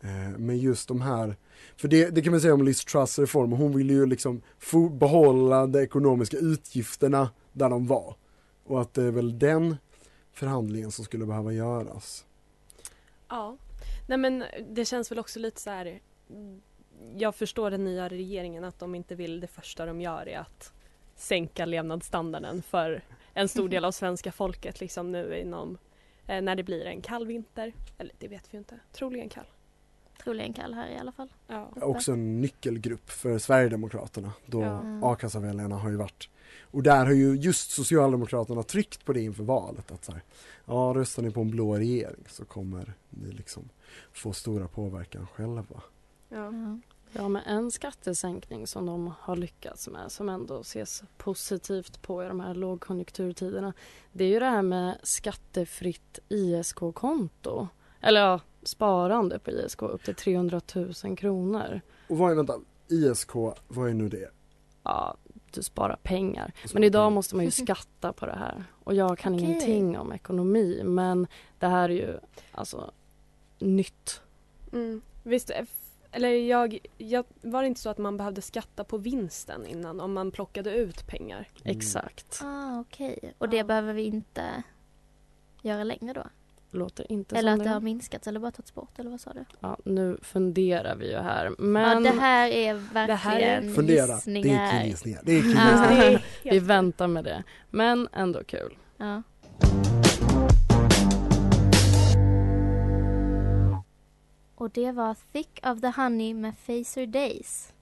Eh, 0.01 0.37
men 0.37 0.57
just 0.57 0.87
de 0.87 1.01
här, 1.01 1.35
för 1.75 1.87
det, 1.87 2.09
det 2.09 2.21
kan 2.21 2.31
man 2.31 2.41
säga 2.41 2.53
om 2.53 2.65
Liz 2.65 2.85
Truss 2.85 3.19
reform, 3.19 3.51
hon 3.51 3.77
ville 3.77 3.93
ju 3.93 4.05
liksom 4.05 4.41
få 4.59 4.89
behålla 4.89 5.67
de 5.67 5.79
ekonomiska 5.79 6.37
utgifterna 6.37 7.29
där 7.53 7.69
de 7.69 7.87
var 7.87 8.15
och 8.63 8.81
att 8.81 8.93
det 8.93 9.03
är 9.03 9.11
väl 9.11 9.39
den 9.39 9.77
förhandlingen 10.31 10.91
som 10.91 11.05
skulle 11.05 11.25
behöva 11.25 11.53
göras. 11.53 12.25
Ja. 13.27 13.57
Nej 14.07 14.17
men 14.17 14.43
det 14.69 14.85
känns 14.85 15.11
väl 15.11 15.19
också 15.19 15.39
lite 15.39 15.61
så 15.61 15.69
här. 15.69 15.99
Jag 17.15 17.35
förstår 17.35 17.71
den 17.71 17.83
nya 17.83 18.09
regeringen 18.09 18.63
att 18.63 18.79
de 18.79 18.95
inte 18.95 19.15
vill 19.15 19.39
det 19.39 19.47
första 19.47 19.85
de 19.85 20.01
gör 20.01 20.27
är 20.27 20.39
att 20.39 20.73
sänka 21.15 21.65
levnadsstandarden 21.65 22.61
för 22.61 23.03
en 23.33 23.47
stor 23.47 23.69
del 23.69 23.85
av 23.85 23.91
svenska 23.91 24.31
folket 24.31 24.79
liksom 24.79 25.11
nu 25.11 25.39
inom 25.39 25.77
eh, 26.27 26.41
när 26.41 26.55
det 26.55 26.63
blir 26.63 26.85
en 26.85 27.01
kall 27.01 27.27
vinter. 27.27 27.73
Eller 27.97 28.13
det 28.19 28.27
vet 28.27 28.53
vi 28.53 28.55
ju 28.55 28.59
inte. 28.59 28.79
Troligen 28.91 29.29
kall 29.29 29.45
troligen 30.23 30.53
kall 30.53 30.73
här 30.73 30.89
i 30.89 30.97
alla 30.97 31.11
fall. 31.11 31.29
Ja. 31.47 31.69
Också 31.81 32.11
en 32.11 32.41
nyckelgrupp 32.41 33.09
för 33.09 33.37
Sverigedemokraterna 33.37 34.33
då 34.45 34.61
Ja. 34.61 34.81
a-kassaväljarna 35.03 35.75
har 35.75 35.89
ju 35.89 35.95
varit 35.95 36.29
och 36.71 36.83
där 36.83 37.05
har 37.05 37.13
ju 37.13 37.35
just 37.35 37.71
Socialdemokraterna 37.71 38.63
tryckt 38.63 39.05
på 39.05 39.13
det 39.13 39.21
inför 39.21 39.43
valet 39.43 39.91
att 39.91 40.05
så 40.05 40.11
här, 40.11 40.21
ja 40.65 40.93
röstar 40.95 41.23
ni 41.23 41.31
på 41.31 41.41
en 41.41 41.49
blå 41.51 41.75
regering 41.77 42.23
så 42.27 42.45
kommer 42.45 42.93
ni 43.09 43.31
liksom 43.31 43.69
få 44.13 44.33
stora 44.33 44.67
påverkan 44.67 45.27
själva. 45.27 45.81
Ja. 46.29 46.51
Ja, 47.11 47.27
men 47.27 47.43
en 47.43 47.71
skattesänkning 47.71 48.67
som 48.67 48.85
de 48.85 49.13
har 49.19 49.35
lyckats 49.35 49.87
med 49.87 50.11
som 50.11 50.29
ändå 50.29 50.59
ses 50.61 51.03
positivt 51.17 52.01
på 52.01 52.23
i 52.23 52.27
de 52.27 52.39
här 52.39 52.53
lågkonjunkturtiderna 52.53 53.73
det 54.11 54.23
är 54.23 54.27
ju 54.27 54.39
det 54.39 54.45
här 54.45 54.61
med 54.61 54.97
skattefritt 55.03 56.19
ISK-konto. 56.29 57.67
Eller 58.01 58.21
ja, 58.21 58.39
sparande 58.63 59.39
på 59.39 59.51
ISK 59.51 59.81
upp 59.81 60.03
till 60.03 60.15
300 60.15 60.61
000 61.03 61.17
kronor. 61.17 61.81
Och 62.07 62.17
vad 62.17 62.31
är, 62.31 62.35
vänta, 62.35 62.59
ISK, 62.87 63.35
vad 63.67 63.89
är 63.89 63.93
nu 63.93 64.09
det? 64.09 64.29
Ja, 64.83 65.15
du 65.51 65.63
sparar 65.63 65.95
pengar. 66.03 66.53
Men 66.73 66.83
idag 66.83 67.01
pengar. 67.01 67.09
måste 67.09 67.35
man 67.35 67.45
ju 67.45 67.51
skatta 67.65 68.13
på 68.13 68.25
det 68.25 68.35
här. 68.35 68.63
Och 68.83 68.93
jag 68.95 69.17
kan 69.17 69.33
Okej. 69.33 69.45
ingenting 69.45 69.97
om 69.97 70.13
ekonomi 70.13 70.81
men 70.83 71.27
det 71.59 71.67
här 71.67 71.89
är 71.89 71.93
ju 71.93 72.19
alltså 72.51 72.91
nytt. 73.59 74.21
Mm. 74.73 75.01
Visst, 75.23 75.51
eller 76.11 76.29
jag, 76.29 76.77
jag, 76.97 77.25
var 77.41 77.61
det 77.61 77.67
inte 77.67 77.81
så 77.81 77.89
att 77.89 77.97
man 77.97 78.17
behövde 78.17 78.41
skatta 78.41 78.83
på 78.83 78.97
vinsten 78.97 79.65
innan 79.65 79.99
om 79.99 80.13
man 80.13 80.31
plockade 80.31 80.71
ut 80.75 81.07
pengar? 81.07 81.47
Exakt. 81.63 82.41
Ah, 82.43 82.79
okej. 82.79 83.33
Och 83.37 83.49
det 83.49 83.63
behöver 83.63 83.93
vi 83.93 84.03
inte 84.03 84.63
göra 85.61 85.83
längre 85.83 86.13
då? 86.13 86.23
Låter 86.71 87.11
inte 87.11 87.35
Eller 87.37 87.53
att 87.53 87.63
det 87.63 87.69
har 87.69 87.79
minskats 87.81 88.27
eller 88.27 88.39
bara 88.39 88.51
tagits 88.51 88.73
bort 88.73 88.99
eller 88.99 89.09
vad 89.09 89.21
sa 89.21 89.33
du? 89.33 89.45
Ja, 89.59 89.77
nu 89.85 90.17
funderar 90.21 90.95
vi 90.95 91.11
ju 91.11 91.17
här. 91.17 91.55
Men 91.57 92.03
Ja, 92.03 92.11
det 92.11 92.19
här 92.19 92.49
är 92.49 92.73
verkligen 92.73 93.17
här 93.17 93.39
är- 93.39 93.73
Fundera, 93.73 94.05
det 94.07 94.11
är 94.11 94.15
gissningar. 94.15 94.71
killgissningar. 94.81 95.21
Det 95.25 95.31
är 95.31 95.35
Ja. 95.35 95.41
killgissningar. 95.41 96.23
Är 96.43 96.51
vi 96.51 96.59
väntar 96.59 97.07
med 97.07 97.23
det. 97.23 97.43
Men 97.69 98.07
ändå 98.13 98.43
kul. 98.43 98.77
Ja. 98.97 99.23
Och 104.55 104.69
det 104.69 104.91
var 104.91 105.15
Thick 105.31 105.59
of 105.63 105.81
the 105.81 105.87
Honey 106.01 106.33
med 106.33 106.53
Facer 106.57 107.05
Days. 107.05 107.73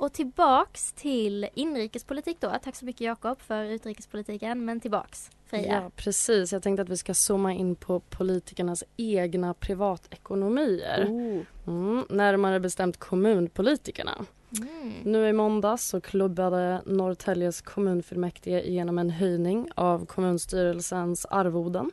Och 0.00 0.12
tillbaks 0.12 0.92
till 0.92 1.48
inrikespolitik 1.54 2.36
då. 2.40 2.52
Tack 2.62 2.76
så 2.76 2.84
mycket 2.84 3.00
Jakob 3.00 3.40
för 3.42 3.64
utrikespolitiken. 3.64 4.64
Men 4.64 4.80
tillbaks 4.80 5.30
Freja. 5.46 5.72
Ja, 5.72 5.90
precis. 5.96 6.52
Jag 6.52 6.62
tänkte 6.62 6.82
att 6.82 6.88
vi 6.88 6.96
ska 6.96 7.14
zooma 7.14 7.52
in 7.52 7.76
på 7.76 8.00
politikernas 8.00 8.84
egna 8.96 9.54
privatekonomier. 9.54 11.06
Oh. 11.08 11.42
Mm, 11.66 12.04
närmare 12.10 12.60
bestämt 12.60 12.96
kommunpolitikerna. 12.96 14.26
Mm. 14.58 14.92
Nu 15.04 15.28
i 15.28 15.32
måndags 15.32 15.88
så 15.88 16.00
klubbade 16.00 16.82
Norrtäljes 16.86 17.62
kommunfullmäktige 17.62 18.68
igenom 18.68 18.98
en 18.98 19.10
höjning 19.10 19.68
av 19.74 20.06
kommunstyrelsens 20.06 21.26
arvoden. 21.26 21.90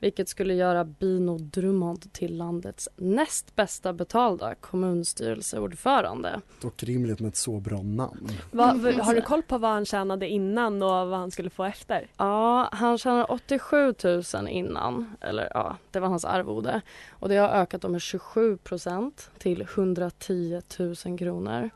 Vilket 0.00 0.28
skulle 0.28 0.54
göra 0.54 0.84
Bino 0.84 1.38
Drummond 1.38 2.12
till 2.12 2.36
landets 2.36 2.88
näst 2.96 3.56
bästa 3.56 3.92
betalda 3.92 4.54
kommunstyrelseordförande. 4.54 6.40
Dock 6.62 6.82
rimligt 6.82 7.20
med 7.20 7.28
ett 7.28 7.36
så 7.36 7.60
bra 7.60 7.82
namn. 7.82 8.28
Vad- 8.50 8.80
v- 8.82 8.92
har 9.00 9.14
du 9.14 9.20
koll 9.22 9.42
på 9.42 9.58
vad 9.58 9.70
han 9.70 9.84
tjänade 9.84 10.28
innan 10.28 10.82
och 10.82 10.88
vad 10.88 11.18
han 11.18 11.30
skulle 11.30 11.50
få 11.50 11.64
efter? 11.64 12.06
Ja, 12.16 12.68
han 12.72 12.98
tjänade 12.98 13.24
87 13.24 13.94
000 14.34 14.48
innan, 14.48 15.16
eller 15.20 15.48
ja, 15.54 15.76
det 15.90 16.00
var 16.00 16.08
hans 16.08 16.24
arvode. 16.24 16.80
Och 17.10 17.28
det 17.28 17.36
har 17.36 17.48
ökat 17.48 17.90
med 17.90 18.00
27 18.00 18.56
procent 18.56 19.30
till 19.38 19.62
110 19.62 20.60
000 20.78 21.18
kronor. 21.18 21.70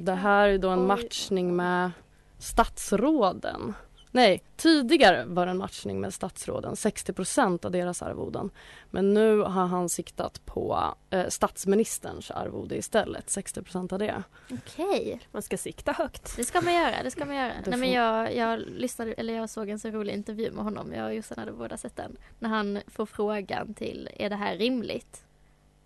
Det 0.00 0.12
här 0.14 0.48
är 0.48 0.58
då 0.58 0.68
en 0.68 0.86
matchning 0.86 1.56
med 1.56 1.90
statsråden. 2.38 3.74
Nej, 4.12 4.42
tidigare 4.56 5.24
var 5.24 5.46
det 5.46 5.50
en 5.50 5.58
matchning 5.58 6.00
med 6.00 6.14
statsråden, 6.14 6.76
60 6.76 7.12
procent 7.12 7.64
av 7.64 7.70
deras 7.70 8.02
arvoden. 8.02 8.50
Men 8.90 9.14
nu 9.14 9.38
har 9.38 9.66
han 9.66 9.88
siktat 9.88 10.46
på 10.46 10.94
eh, 11.10 11.28
statsministerns 11.28 12.30
arvode 12.30 12.76
istället, 12.76 13.30
60 13.30 13.62
procent 13.62 13.92
av 13.92 13.98
det. 13.98 14.22
Okej, 14.50 15.20
Man 15.32 15.42
ska 15.42 15.56
sikta 15.56 15.92
högt. 15.92 16.36
det 16.36 16.44
ska 16.44 16.60
man 16.60 16.74
göra. 16.74 17.02
Det 17.02 17.10
ska 17.10 17.24
man 17.24 17.36
göra. 17.36 17.52
Det 17.64 17.70
Nej, 17.70 17.78
men 17.78 17.90
jag, 17.90 18.34
jag 18.34 18.60
lyssnade, 18.60 19.12
eller 19.12 19.34
jag 19.34 19.50
såg 19.50 19.68
en 19.68 19.78
så 19.78 19.90
rolig 19.90 20.14
intervju 20.14 20.50
med 20.50 20.64
honom. 20.64 20.92
Jag 20.92 21.06
och 21.06 21.14
Jossan 21.14 21.38
hade 21.38 21.52
båda 21.52 21.76
sett 21.76 21.96
den. 21.96 22.16
När 22.38 22.48
han 22.48 22.80
får 22.86 23.06
frågan 23.06 23.74
till, 23.74 24.08
är 24.16 24.30
det 24.30 24.36
här 24.36 24.56
rimligt? 24.56 25.24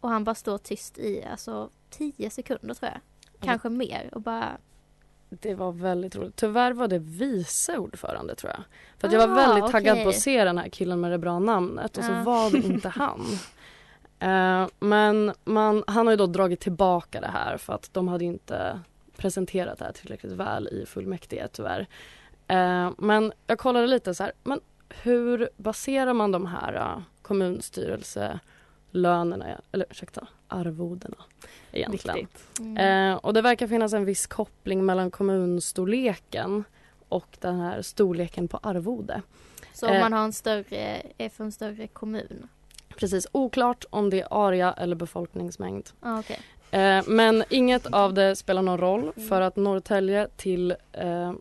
Och 0.00 0.09
han 0.09 0.25
bara 0.25 0.35
står 0.35 0.59
tyst 0.59 0.99
i, 0.99 1.25
alltså 1.25 1.71
10 1.90 2.31
sekunder 2.31 2.75
tror 2.75 2.90
jag. 2.93 3.00
Kanske 3.40 3.69
mer 3.69 4.11
och 4.12 4.21
bara 4.21 4.57
Det 5.41 5.55
var 5.55 5.73
väldigt 5.73 6.17
roligt. 6.17 6.37
Tyvärr 6.37 6.73
var 6.73 6.88
det 6.88 6.99
vice 6.99 7.79
ordförande 7.79 8.35
tror 8.35 8.53
jag. 8.53 8.64
För 8.99 9.17
jag 9.17 9.29
var 9.29 9.35
väldigt 9.35 9.71
taggad 9.71 10.03
på 10.03 10.09
att 10.09 10.21
se 10.21 10.45
den 10.45 10.59
här 10.59 10.69
killen 10.69 11.00
med 11.00 11.11
det 11.11 11.19
bra 11.19 11.38
namnet 11.38 11.99
och 11.99 12.05
så 12.05 12.12
var 12.12 12.50
det 12.50 12.59
inte 12.59 12.88
han. 12.95 13.21
Eh, 14.19 14.69
men 14.79 15.33
man, 15.45 15.85
han 15.87 16.07
har 16.07 16.12
ju 16.12 16.17
då 16.17 16.26
dragit 16.26 16.61
tillbaka 16.61 17.21
det 17.21 17.31
här 17.33 17.57
för 17.57 17.73
att 17.73 17.88
de 17.93 18.09
hade 18.09 18.25
inte 18.25 18.81
presenterat 19.17 19.79
det 19.79 19.85
här 19.85 19.93
tillräckligt 19.93 20.33
väl 20.33 20.69
i 20.69 20.87
fullmäktige 20.87 21.49
tyvärr. 21.53 21.87
Eh, 22.49 22.91
men 22.99 23.33
jag 23.47 23.59
kollade 23.59 23.87
lite 23.87 24.14
så 24.14 24.23
här, 24.23 24.33
men 24.43 24.61
hur 24.88 25.49
baserar 25.57 26.12
man 26.12 26.33
de 26.33 26.47
här 26.47 26.75
uh, 26.75 27.03
kommunstyrelselönerna, 28.95 29.61
eller 29.73 29.87
ursäkta, 29.91 30.27
arvodena 30.49 31.17
egentligen? 31.73 32.17
Viktigt. 32.17 32.61
mm. 32.61 33.13
Eh, 33.13 33.17
och 33.17 33.35
det 33.35 33.43
verkar 33.43 33.67
finnas 33.67 33.93
en 33.93 34.05
viss 34.05 34.27
koppling 34.27 34.85
mellan 34.87 35.11
kommunstorleken 35.11 36.65
och 37.09 37.37
den 37.41 37.61
här 37.61 37.83
storleken 37.83 38.49
på 38.49 38.59
arvode. 38.63 39.23
Så 39.73 39.89
om 39.89 39.95
eh, 39.95 40.01
man 40.01 40.13
har 40.13 40.25
en 40.25 40.33
större, 40.33 41.03
är 41.19 41.29
för 41.29 41.45
en 41.45 41.53
större 41.53 41.87
kommun. 41.87 42.49
Precis, 42.97 43.27
oklart 43.33 43.85
om 43.91 44.11
det 44.11 44.21
är 44.21 44.29
area 44.31 44.73
eller 44.73 44.97
befolkningsmängd. 44.97 45.91
Ah, 46.01 46.19
okej. 46.19 46.41
Eh, 46.71 47.03
men 47.07 47.45
inget 47.51 47.87
av 47.87 48.15
det 48.15 48.37
spelar 48.37 48.63
någon 48.63 48.79
roll 48.79 49.13
för 49.29 49.41
att 49.41 49.57
Norrtälje 49.57 50.29
till 50.37 50.77
eh, 50.93 51.33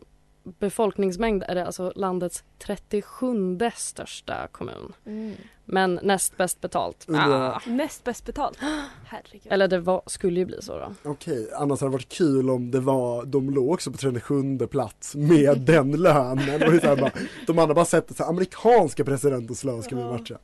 befolkningsmängd 0.44 1.44
är 1.48 1.54
det 1.54 1.66
alltså 1.66 1.92
landets 1.96 2.44
37 2.58 3.58
största 3.76 4.48
kommun. 4.52 4.92
Mm. 5.06 5.34
Men 5.64 6.00
näst 6.02 6.36
bäst 6.36 6.60
betalt. 6.60 7.06
Ah. 7.08 7.60
Näst 7.66 8.04
bäst 8.04 8.26
betalt. 8.26 8.58
Herregud. 9.04 9.52
Eller 9.52 9.68
det 9.68 9.78
var, 9.78 10.02
skulle 10.06 10.40
ju 10.40 10.46
bli 10.46 10.62
så 10.62 10.78
då. 10.78 11.10
Okej, 11.10 11.50
annars 11.54 11.80
hade 11.80 11.90
det 11.90 11.92
varit 11.92 12.08
kul 12.08 12.50
om 12.50 12.70
det 12.70 12.80
var, 12.80 13.24
de 13.24 13.50
låg 13.50 13.70
också 13.70 13.92
på 13.92 13.98
37 13.98 14.58
plats 14.58 15.14
med 15.14 15.60
den 15.66 15.92
lönen. 15.92 16.62
Och 16.62 16.80
så 16.80 16.86
här 16.86 16.96
bara, 16.96 17.10
de 17.46 17.58
andra 17.58 17.74
bara 17.74 17.84
sett 17.84 18.16
så 18.16 18.22
här, 18.22 18.30
amerikanska 18.30 19.04
presidentens 19.04 19.64
lön 19.64 19.82
ska 19.82 19.96
vi 19.96 20.04
matcha. 20.04 20.38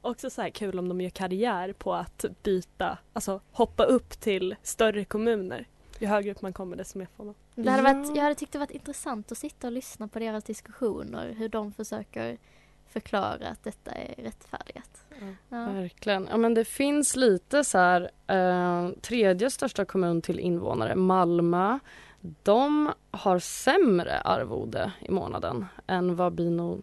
Också 0.00 0.30
så 0.30 0.42
här 0.42 0.50
kul 0.50 0.78
om 0.78 0.88
de 0.88 1.00
gör 1.00 1.10
karriär 1.10 1.72
på 1.72 1.94
att 1.94 2.24
byta, 2.42 2.98
alltså 3.12 3.40
hoppa 3.52 3.84
upp 3.84 4.10
till 4.10 4.54
större 4.62 5.04
kommuner. 5.04 5.66
Ju 6.02 6.08
högre 6.08 6.30
upp 6.30 6.42
man 6.42 6.52
kommer 6.52 6.76
desto 6.76 6.98
mer 6.98 7.08
får 7.16 7.24
man. 7.24 7.34
Det 7.54 7.70
hade 7.70 7.82
varit, 7.82 8.16
jag 8.16 8.22
hade 8.22 8.34
tyckt 8.34 8.52
det 8.52 8.58
varit 8.58 8.70
intressant 8.70 9.32
att 9.32 9.38
sitta 9.38 9.66
och 9.66 9.72
lyssna 9.72 10.08
på 10.08 10.18
deras 10.18 10.44
diskussioner. 10.44 11.34
Hur 11.38 11.48
de 11.48 11.72
försöker 11.72 12.38
förklara 12.88 13.48
att 13.48 13.64
detta 13.64 13.90
är 13.90 14.22
rättfärdigat. 14.22 15.04
Ja. 15.48 15.66
Verkligen. 15.66 16.28
Ja, 16.30 16.36
men 16.36 16.54
det 16.54 16.64
finns 16.64 17.16
lite 17.16 17.64
så 17.64 17.78
här, 17.78 18.10
eh, 18.26 18.90
tredje 19.00 19.50
största 19.50 19.84
kommun 19.84 20.22
till 20.22 20.38
invånare, 20.38 20.94
Malmö. 20.94 21.78
De 22.42 22.92
har 23.10 23.38
sämre 23.38 24.20
arvode 24.20 24.92
i 25.00 25.10
månaden 25.10 25.66
än 25.86 26.16
vad 26.16 26.32
Bino 26.32 26.82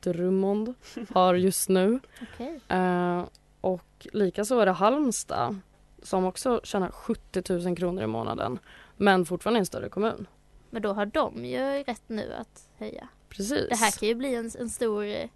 Drummond 0.00 0.74
har 1.10 1.34
just 1.34 1.68
nu. 1.68 2.00
Okej. 2.22 2.60
Eh, 2.68 3.24
och 3.60 4.06
likaså 4.12 4.58
är 4.58 4.66
det 4.66 4.72
Halmstad 4.72 5.60
som 6.02 6.24
också 6.24 6.60
tjänar 6.64 6.90
70 6.90 7.52
000 7.52 7.76
kronor 7.76 8.02
i 8.02 8.06
månaden 8.06 8.58
men 8.96 9.26
fortfarande 9.26 9.58
är 9.58 9.60
en 9.60 9.66
större 9.66 9.88
kommun. 9.88 10.26
Men 10.70 10.82
då 10.82 10.92
har 10.92 11.06
de 11.06 11.44
ju 11.44 11.58
rätt 11.82 12.02
nu 12.06 12.32
att 12.40 12.68
höja. 12.78 13.08
Precis. 13.28 13.68
Det 13.68 13.76
här 13.76 13.90
kan 13.90 14.08
ju 14.08 14.14
bli 14.14 14.34
en, 14.34 14.50
en 14.58 14.70
stor... 14.70 15.04
eh, 15.04 15.28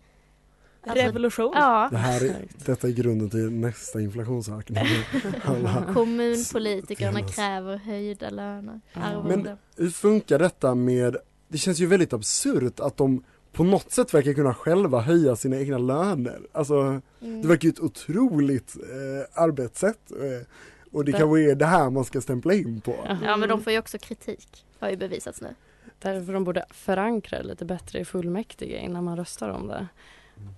alltså- 0.82 1.04
Revolution. 1.06 1.52
Ja. 1.54 1.88
Det 1.90 1.96
här 1.96 2.24
är, 2.24 2.46
detta 2.66 2.88
är 2.88 2.92
grunden 2.92 3.30
till 3.30 3.50
nästa 3.50 4.00
inflationsökning. 4.00 4.84
Kommunpolitikerna 5.94 7.22
kräver 7.22 7.76
höjda 7.76 8.30
löner. 8.30 8.80
Ja. 8.92 9.22
Men 9.22 9.48
hur 9.76 9.90
funkar 9.90 10.38
detta 10.38 10.74
med, 10.74 11.16
det 11.48 11.58
känns 11.58 11.78
ju 11.78 11.86
väldigt 11.86 12.12
absurt 12.12 12.80
att 12.80 12.96
de 12.96 13.24
på 13.56 13.64
något 13.64 13.92
sätt 13.92 14.14
verkar 14.14 14.32
kunna 14.32 14.54
själva 14.54 15.00
höja 15.00 15.36
sina 15.36 15.56
egna 15.58 15.78
löner. 15.78 16.40
Alltså 16.52 17.00
Mm. 17.20 17.42
det 17.42 17.48
verkar 17.48 17.64
ju 17.68 17.70
ett 17.72 17.80
otroligt 17.80 18.76
eh, 18.76 19.42
arbetssätt. 19.42 20.10
Eh, 20.10 20.46
och 20.92 21.04
det 21.04 21.12
kanske 21.12 21.50
är 21.50 21.54
det 21.54 21.66
här 21.66 21.90
man 21.90 22.04
ska 22.04 22.20
stämpla 22.20 22.54
in 22.54 22.80
på. 22.80 22.94
Ja 23.22 23.36
men 23.36 23.48
de 23.48 23.62
får 23.62 23.72
ju 23.72 23.78
också 23.78 23.98
kritik. 23.98 24.64
Har 24.78 24.90
ju 24.90 24.96
bevisats 24.96 25.40
nu. 25.40 25.54
Därför 25.98 26.32
de 26.32 26.44
borde 26.44 26.64
förankra 26.70 27.38
det 27.38 27.44
lite 27.44 27.64
bättre 27.64 27.98
i 28.00 28.04
fullmäktige 28.04 28.78
innan 28.78 29.04
man 29.04 29.16
röstar 29.16 29.48
om 29.48 29.66
det. 29.66 29.86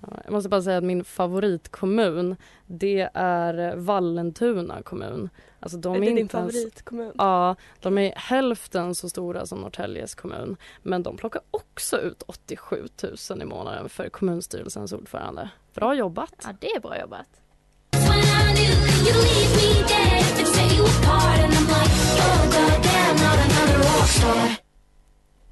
Ja, 0.02 0.20
Jag 0.24 0.32
måste 0.32 0.48
bara 0.48 0.62
säga 0.62 0.78
att 0.78 0.84
min 0.84 1.04
favoritkommun 1.04 2.36
det 2.66 3.10
är 3.14 3.76
Vallentuna 3.76 4.82
kommun. 4.82 5.28
Alltså 5.60 5.78
de 5.78 5.94
Är 5.96 6.00
det 6.00 6.06
din 6.06 6.18
ens- 6.18 6.32
favoritkommun? 6.32 7.12
Ja, 7.18 7.56
de 7.80 7.98
är 7.98 8.12
hälften 8.16 8.94
så 8.94 9.08
stora 9.08 9.46
som 9.46 9.60
Norrtäljes 9.60 10.14
kommun. 10.14 10.56
Men 10.82 11.02
de 11.02 11.16
plockar 11.16 11.42
också 11.50 12.00
ut 12.00 12.22
87 12.26 12.88
000 13.30 13.42
i 13.42 13.44
månaden 13.44 13.88
för 13.88 14.08
kommunstyrelsens 14.08 14.92
ordförande. 14.92 15.50
Bra 15.74 15.94
jobbat! 15.94 16.34
Ja, 16.44 16.50
det 16.60 16.70
är 16.70 16.80
bra 16.80 17.00
jobbat. 17.00 17.26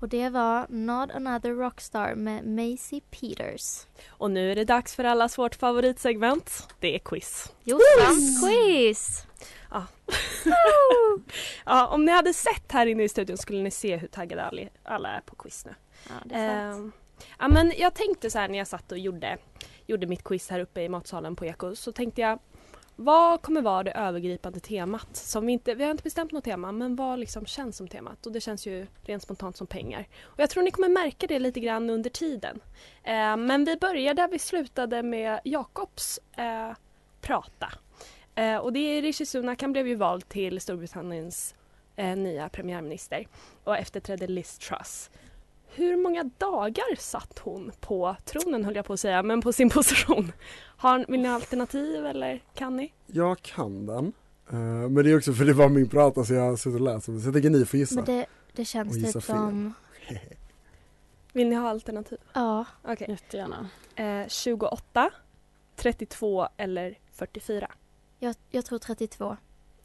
Och 0.06 0.10
det 0.10 0.28
var 0.28 0.66
Not 0.68 1.10
Another 1.10 1.50
Rockstar 1.50 2.14
med 2.14 2.46
Macy 2.46 3.00
Peters. 3.00 3.86
Och 4.08 4.30
nu 4.30 4.50
är 4.50 4.54
det 4.54 4.64
dags 4.64 4.94
för 4.94 5.04
allas 5.04 5.38
vårt 5.38 5.54
favoritsegment. 5.54 6.74
Det 6.80 6.94
är 6.94 6.98
quiz. 6.98 7.52
Jossan 7.64 8.16
quiz! 8.42 9.26
Ja. 9.70 9.86
ja, 11.64 11.86
om 11.86 12.04
ni 12.04 12.12
hade 12.12 12.34
sett 12.34 12.72
här 12.72 12.86
inne 12.86 13.02
i 13.02 13.08
studion 13.08 13.36
skulle 13.38 13.62
ni 13.62 13.70
se 13.70 13.96
hur 13.96 14.08
taggade 14.08 14.68
alla- 14.84 15.08
är 15.08 15.20
på 15.20 15.36
quiz 15.36 15.64
nu. 15.64 15.74
Ja, 16.08 16.14
det 16.24 16.34
är 16.34 16.72
sant. 16.72 16.78
Ehm, 16.78 16.92
ja, 17.38 17.48
men 17.48 17.72
jag 17.76 17.94
tänkte 17.94 18.30
så 18.30 18.38
här 18.38 18.48
när 18.48 18.58
jag 18.58 18.66
satt 18.66 18.92
och 18.92 18.98
gjorde, 18.98 19.38
gjorde 19.86 20.06
mitt 20.06 20.24
quiz 20.24 20.50
här 20.50 20.60
uppe 20.60 20.80
i 20.80 20.88
matsalen 20.88 21.36
på 21.36 21.44
Eko 21.46 21.76
så 21.76 21.92
tänkte 21.92 22.20
jag 22.20 22.38
vad 22.96 23.42
kommer 23.42 23.62
vara 23.62 23.82
det 23.82 23.90
övergripande 23.90 24.60
temat? 24.60 25.16
Som 25.16 25.46
vi, 25.46 25.52
inte, 25.52 25.74
vi 25.74 25.84
har 25.84 25.90
inte 25.90 26.02
bestämt 26.02 26.32
något 26.32 26.44
tema 26.44 26.72
men 26.72 26.96
vad 26.96 27.18
liksom 27.18 27.46
känns 27.46 27.76
som 27.76 27.88
temat? 27.88 28.26
Och 28.26 28.32
det 28.32 28.40
känns 28.40 28.66
ju 28.66 28.86
rent 29.02 29.22
spontant 29.22 29.56
som 29.56 29.66
pengar. 29.66 30.08
Och 30.22 30.40
jag 30.40 30.50
tror 30.50 30.62
ni 30.62 30.70
kommer 30.70 30.88
märka 30.88 31.26
det 31.26 31.38
lite 31.38 31.60
grann 31.60 31.90
under 31.90 32.10
tiden. 32.10 32.60
Eh, 33.02 33.36
men 33.36 33.64
vi 33.64 33.76
börjar 33.76 34.14
där 34.14 34.28
vi 34.28 34.38
slutade 34.38 35.02
med 35.02 35.40
Jakobs 35.44 36.20
eh, 36.36 36.72
prata. 37.20 37.72
Eh, 38.34 38.56
och 38.56 38.72
det 38.72 38.78
är 38.78 39.02
Rishi 39.02 39.26
Sunak, 39.26 39.62
han 39.62 39.72
blev 39.72 39.88
ju 39.88 39.94
vald 39.94 40.28
till 40.28 40.60
Storbritanniens 40.60 41.54
eh, 41.96 42.16
nya 42.16 42.48
premiärminister 42.48 43.26
och 43.64 43.76
efterträdde 43.76 44.26
Liz 44.26 44.58
Truss. 44.58 45.10
Hur 45.76 45.96
många 45.96 46.30
dagar 46.38 46.96
satt 46.98 47.38
hon 47.38 47.72
på 47.80 48.16
tronen 48.24 48.64
höll 48.64 48.76
jag 48.76 48.84
på 48.84 48.92
att 48.92 49.00
säga, 49.00 49.22
men 49.22 49.40
på 49.40 49.52
sin 49.52 49.70
position? 49.78 50.32
Har, 50.76 51.04
vill 51.08 51.20
ni 51.20 51.28
ha 51.28 51.34
alternativ 51.34 52.06
eller 52.06 52.42
kan 52.54 52.76
ni? 52.76 52.92
Jag 53.06 53.42
kan 53.42 53.86
den. 53.86 54.12
Eh, 54.50 54.58
men 54.58 54.94
det 54.94 55.10
är 55.10 55.16
också 55.16 55.32
för 55.32 55.44
det 55.44 55.52
var 55.52 55.68
min 55.68 55.88
prata 55.88 56.24
så 56.24 56.34
jag 56.34 56.42
har 56.42 56.56
suttit 56.56 56.80
och 56.80 56.80
läst 56.80 57.06
den. 57.06 57.20
Så 57.20 57.26
jag 57.26 57.34
tänker 57.34 57.50
ni 57.50 57.64
får 57.64 57.78
gissa. 57.78 57.94
Men 57.94 58.04
det, 58.04 58.26
det 58.52 58.64
känns 58.64 59.12
typ 59.12 59.24
som... 59.24 59.74
Vill 61.32 61.48
ni 61.48 61.54
ha 61.54 61.68
alternativ? 61.68 62.18
Ja. 62.32 62.64
Okej. 62.82 63.06
Jättegärna. 63.10 63.68
Eh, 63.96 64.28
28, 64.28 65.10
32 65.76 66.48
eller 66.56 66.98
44? 67.12 67.70
Jag, 68.18 68.34
jag 68.50 68.64
tror 68.64 68.78
32. 68.78 69.36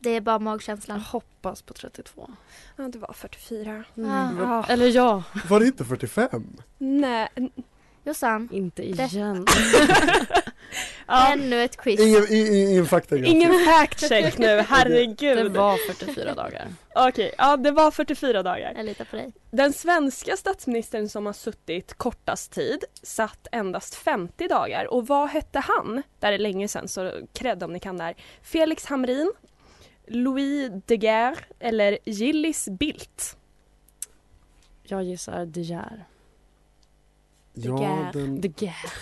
Det 0.04 0.10
är 0.10 0.22
bara 0.22 0.40
magkänslan. 0.40 0.98
Jag 0.98 1.06
hoppas 1.06 1.62
på 1.62 1.74
32. 1.74 2.30
Ja, 2.76 2.84
det 2.84 2.98
var 2.98 3.14
44. 3.14 3.84
Mm. 3.98 4.38
Ja. 4.40 4.66
Eller 4.70 4.88
ja, 4.88 5.24
Var 5.50 5.60
det 5.60 5.66
inte 5.66 5.86
45? 5.86 6.58
Nej. 6.78 7.28
Jossan, 8.04 8.50
inte 8.52 8.84
igen. 8.84 9.46
Ja. 11.08 11.34
ännu 11.34 11.64
ett 11.64 11.78
quiz. 11.78 12.00
Ingen, 12.00 12.26
ingen 12.32 12.86
fakta. 12.86 13.18
Ingen 13.18 13.66
fact 13.66 14.10
check 14.10 14.38
nu, 14.38 14.66
herregud. 14.70 15.38
Det 15.38 15.50
var 15.50 15.94
44 15.94 16.34
dagar. 16.34 16.68
Okej, 16.96 17.32
ja 17.38 17.58
det 17.58 17.72
var 17.72 17.92
44 17.92 18.44
dagar. 18.44 18.74
Jag 18.76 18.86
litar 18.86 19.06
på 19.06 19.16
dig. 19.16 19.32
Den 19.52 19.74
svenska 19.74 20.38
statsministern 20.38 21.10
som 21.10 21.26
har 21.26 21.34
suttit 21.34 21.94
kortast 21.94 22.52
tid 22.52 22.84
satt 23.04 23.48
endast 23.52 23.96
50 23.96 24.48
dagar. 24.48 24.94
Och 24.94 25.08
vad 25.08 25.30
hette 25.30 25.60
han? 25.60 26.04
Det 26.20 26.26
här 26.26 26.34
är 26.34 26.38
länge 26.38 26.68
sedan 26.68 26.88
så 26.88 27.12
cred 27.34 27.64
om 27.64 27.74
ni 27.74 27.80
kan 27.80 27.98
det 27.98 28.04
här. 28.04 28.16
Felix 28.42 28.86
Hamrin, 28.86 29.32
Louis 30.12 30.72
De 30.86 30.96
Geer 30.96 31.38
eller 31.60 31.98
Gillis 32.06 32.70
Bildt? 32.70 33.38
Jag 34.84 35.04
gissar 35.04 35.46
De 35.46 35.62
Geer. 35.62 36.06
Ja, 37.54 38.10
den, 38.14 38.42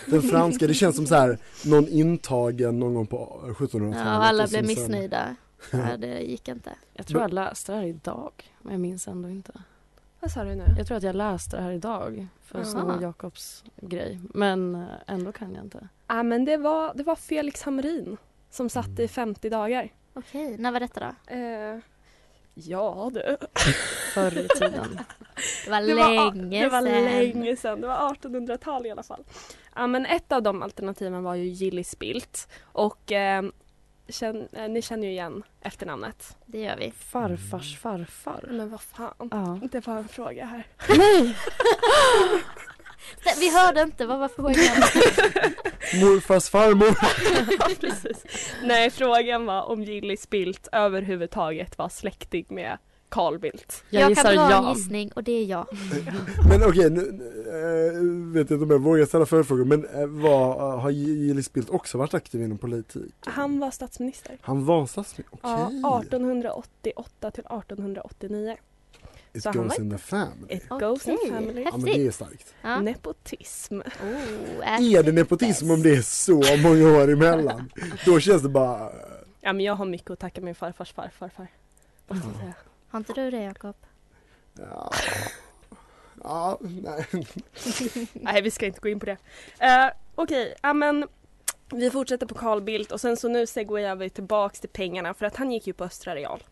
den 0.05 0.21
franska, 0.21 0.67
det 0.67 0.73
känns 0.73 0.95
som 0.95 1.05
så 1.07 1.15
här 1.15 1.37
någon 1.65 1.87
intagen 1.87 2.79
någon 2.79 2.93
gång 2.93 3.07
på 3.07 3.41
1700-talet. 3.47 3.95
Ja, 3.95 4.03
alla 4.03 4.47
blev 4.47 4.59
sen- 4.59 4.67
missnöjda. 4.67 5.35
Ja, 5.71 5.97
det 5.97 6.19
gick 6.19 6.47
inte. 6.47 6.71
Jag 6.93 7.07
tror 7.07 7.21
jag 7.21 7.33
läste 7.33 7.71
det 7.71 7.77
här 7.77 7.85
idag, 7.85 8.31
men 8.61 8.71
jag 8.73 8.81
minns 8.81 9.07
ändå 9.07 9.29
inte. 9.29 9.51
Vad 10.19 10.31
sa 10.31 10.43
du 10.43 10.55
nu? 10.55 10.63
Jag 10.77 10.87
tror 10.87 10.97
att 10.97 11.03
jag 11.03 11.15
läste 11.15 11.57
det 11.57 11.63
här 11.63 11.71
idag 11.71 12.27
för 12.41 12.59
att 12.59 12.75
Aha. 12.75 12.93
sno 12.93 13.01
Jakobs 13.01 13.63
grej. 13.81 14.19
Men 14.33 14.75
eh, 14.75 14.87
ändå 15.07 15.31
kan 15.31 15.55
jag 15.55 15.63
inte. 15.63 15.87
Ja 16.07 16.23
men 16.23 16.45
det 16.45 16.57
var, 16.57 16.93
det 16.93 17.03
var 17.03 17.15
Felix 17.15 17.61
Hamrin 17.61 18.17
som 18.49 18.69
satt 18.69 18.99
i 18.99 19.07
50 19.07 19.49
dagar. 19.49 19.89
Okej, 20.13 20.55
när 20.57 20.71
var 20.71 20.79
detta 20.79 20.99
då? 20.99 21.33
Eh, 21.35 21.77
ja 22.53 23.11
du. 23.13 23.37
Förr 24.13 24.37
i 24.37 24.47
tiden. 24.47 24.99
Det 25.65 25.71
var 25.71 25.81
Det 25.81 25.95
var, 25.95 26.33
länge 26.33 26.63
det 26.63 26.69
var 26.69 26.81
länge 26.81 27.55
sedan, 27.55 27.81
det 27.81 27.87
var 27.87 28.13
1800-tal 28.13 28.85
i 28.85 28.91
alla 28.91 29.03
fall. 29.03 29.23
Ja 29.75 29.87
men 29.87 30.05
ett 30.05 30.31
av 30.31 30.43
de 30.43 30.63
alternativen 30.63 31.23
var 31.23 31.35
ju 31.35 31.43
Gillis 31.45 31.99
Bildt 31.99 32.47
och 32.63 33.11
eh, 33.11 33.43
känn, 34.09 34.47
eh, 34.53 34.69
ni 34.69 34.81
känner 34.81 35.03
ju 35.07 35.11
igen 35.13 35.43
efternamnet. 35.61 36.37
Det 36.45 36.59
gör 36.59 36.77
vi. 36.77 36.91
Farfars 36.91 37.79
farfar. 37.79 38.45
Men 38.51 38.69
vad 38.69 38.81
fan, 38.81 39.13
Ja. 39.31 39.59
det 39.71 39.87
var 39.87 39.97
en 39.97 40.07
fråga 40.07 40.45
här. 40.45 40.67
Nej! 40.97 41.35
Nej, 43.25 43.35
Vi 43.39 43.51
hörde 43.57 43.81
inte, 43.81 44.05
vad 44.05 44.19
var 44.19 44.27
frågan? 44.27 44.53
Morfars 46.01 46.49
farmor. 46.49 46.95
ja, 47.59 47.69
precis. 47.79 48.53
Nej 48.63 48.89
frågan 48.89 49.45
var 49.45 49.63
om 49.63 49.83
Gillis 49.83 50.29
Bildt 50.29 50.67
överhuvudtaget 50.71 51.77
var 51.77 51.89
släkting 51.89 52.45
med 52.49 52.77
Carl 53.09 53.39
Bildt. 53.39 53.83
Jag, 53.89 54.11
Jag, 54.11 54.17
kan 54.17 54.35
dra 54.35 54.43
en 54.43 54.49
ja. 54.49 54.73
gissning 54.75 55.11
och 55.11 55.23
det 55.23 55.31
är 55.31 55.45
jag. 55.45 55.67
Men 56.49 56.63
okej, 56.63 56.89
nu 56.89 57.01
äh, 57.01 58.33
vet 58.33 58.49
jag 58.49 58.55
inte 58.57 58.63
om 58.63 58.71
jag 58.71 58.79
vågar 58.79 59.05
ställa 59.05 59.25
följdfrågor 59.25 59.65
men 59.65 59.85
äh, 59.85 60.05
var, 60.05 60.77
har 60.77 60.89
Gillis 60.89 61.53
Bildt 61.53 61.69
också 61.69 61.97
varit 61.97 62.13
aktiv 62.13 62.41
inom 62.41 62.57
politik? 62.57 63.13
Han 63.19 63.59
var 63.59 63.71
statsminister. 63.71 64.37
Han 64.41 64.65
var 64.65 64.85
statsminister? 64.85 65.37
Okej. 65.41 65.79
Ja, 65.83 66.01
1888 66.01 67.31
till 67.31 67.45
1889. 67.45 68.57
It 69.33 69.43
så 69.43 69.51
goes 69.51 69.79
in 69.79 69.91
the 69.91 69.97
family. 69.97 70.55
It 70.55 70.69
goes 70.69 71.07
in 71.07 71.13
Okej, 71.13 71.31
family. 71.31 71.63
Ja 71.63 71.71
men 71.71 71.85
det 71.85 72.07
är 72.07 72.11
starkt. 72.11 72.55
Ja. 72.61 72.81
Nepotism. 72.81 73.79
Oh, 73.79 74.93
Är 74.95 75.03
det 75.03 75.11
nepotism 75.11 75.71
om 75.71 75.83
det 75.83 75.95
är 75.95 76.01
så 76.01 76.43
många 76.63 76.97
år 76.97 77.11
emellan? 77.11 77.71
Då 78.05 78.19
känns 78.19 78.41
det 78.41 78.49
bara... 78.49 78.91
Ja 79.41 79.53
men 79.53 79.65
jag 79.65 79.75
har 79.75 79.85
mycket 79.85 80.11
att 80.11 80.19
tacka 80.19 80.41
min 80.41 80.55
farfars 80.55 80.93
farfarfar. 80.93 81.47
Måste 82.07 82.27
jag 82.27 82.37
säga. 82.37 82.53
Har 82.89 82.97
inte 82.97 83.13
du 83.13 83.31
det 83.31 83.43
Jakob? 83.43 83.75
Ja, 84.53 84.91
ja 86.23 86.57
nej. 86.61 87.05
Nej 88.13 88.41
vi 88.41 88.51
ska 88.51 88.65
inte 88.65 88.79
gå 88.79 88.89
in 88.89 88.99
på 88.99 89.05
det. 89.05 89.17
Uh, 89.61 89.91
Okej, 90.15 90.55
ja 90.61 90.73
men 90.73 91.07
vi 91.71 91.89
fortsätter 91.89 92.25
på 92.25 92.35
Carl 92.35 92.61
Bildt 92.61 92.91
och 92.91 93.01
sen 93.01 93.17
så 93.17 93.27
nu 93.27 93.47
segwayar 93.47 93.95
vi 93.95 94.09
tillbaks 94.09 94.59
till 94.59 94.69
pengarna 94.69 95.13
för 95.13 95.25
att 95.25 95.35
han 95.35 95.51
gick 95.51 95.67
ju 95.67 95.73
på 95.73 95.83
Östra 95.83 96.15
Real. 96.15 96.43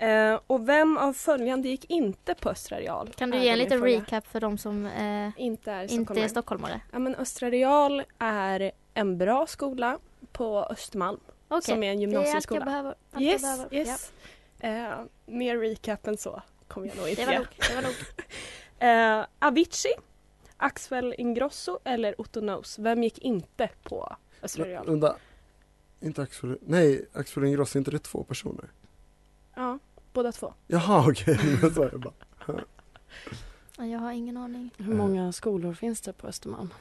Eh, 0.00 0.40
och 0.46 0.68
vem 0.68 0.98
av 0.98 1.12
följande 1.12 1.68
gick 1.68 1.90
inte 1.90 2.34
på 2.34 2.50
Östra 2.50 2.78
Real? 2.80 3.08
Kan 3.16 3.30
du 3.30 3.38
ge 3.38 3.48
en 3.48 3.58
liten 3.58 3.82
recap 3.82 4.26
för 4.26 4.40
de 4.40 4.58
som 4.58 4.86
eh, 4.86 5.30
Inte 5.36 5.72
är 5.72 5.82
inte 5.82 5.94
stockholmare. 5.94 6.24
är 6.24 6.28
stockholmare? 6.28 6.80
Ja 6.92 6.98
men 6.98 7.14
Östra 7.14 7.50
Real 7.50 8.02
är 8.18 8.72
en 8.94 9.18
bra 9.18 9.46
skola 9.46 9.98
på 10.32 10.66
Östermalm. 10.70 11.20
Okej, 11.48 11.62
Som 11.74 11.82
är 11.82 11.90
en 11.92 11.98
det 11.98 12.04
är 12.04 12.06
allt 12.06 12.12
gymnasieskola. 12.26 12.60
jag 12.60 12.64
behöver. 12.66 12.94
Allt 13.12 13.22
Yes, 13.22 13.42
jag 13.42 13.56
behöver. 13.70 13.76
yes. 13.76 14.12
Eh, 14.60 15.00
mer 15.26 15.58
recap 15.58 16.06
än 16.06 16.16
så 16.16 16.42
kommer 16.68 16.86
jag 16.86 16.96
nog 16.96 17.06
Ja, 17.06 17.10
inte 17.10 17.22
det 17.22 17.26
var 17.26 17.38
nog. 17.38 17.46
Det 17.68 17.74
var 17.74 17.82
nog. 17.82 17.92
Eh, 18.82 19.26
Avicii, 19.38 19.92
Axel 20.56 21.14
Ingrosso 21.18 21.78
eller 21.84 22.20
Otto 22.20 22.40
Knows? 22.40 22.78
Vem 22.78 23.02
gick 23.02 23.18
inte 23.18 23.68
på 23.82 24.16
Östra 24.42 24.64
Real? 24.64 24.88
Undra, 24.88 25.16
inte 26.00 26.22
Axel, 26.22 26.58
nej 26.62 27.06
Axel 27.12 27.44
Ingrosso, 27.44 27.76
är 27.76 27.80
inte 27.80 27.90
det 27.90 27.98
två 27.98 28.24
personer? 28.24 28.70
Ja, 29.54 29.78
båda 30.12 30.32
två. 30.32 30.54
Jaha 30.66 31.04
okej, 31.08 31.34
okay. 31.34 31.56
jag 31.92 32.00
bara. 32.00 32.64
Ja, 33.76 33.86
Jag 33.86 33.98
har 33.98 34.12
ingen 34.12 34.36
aning. 34.36 34.70
Hur 34.78 34.94
många 34.94 35.32
skolor 35.32 35.74
finns 35.74 36.00
det 36.00 36.12
på 36.12 36.26
Östermalm? 36.26 36.74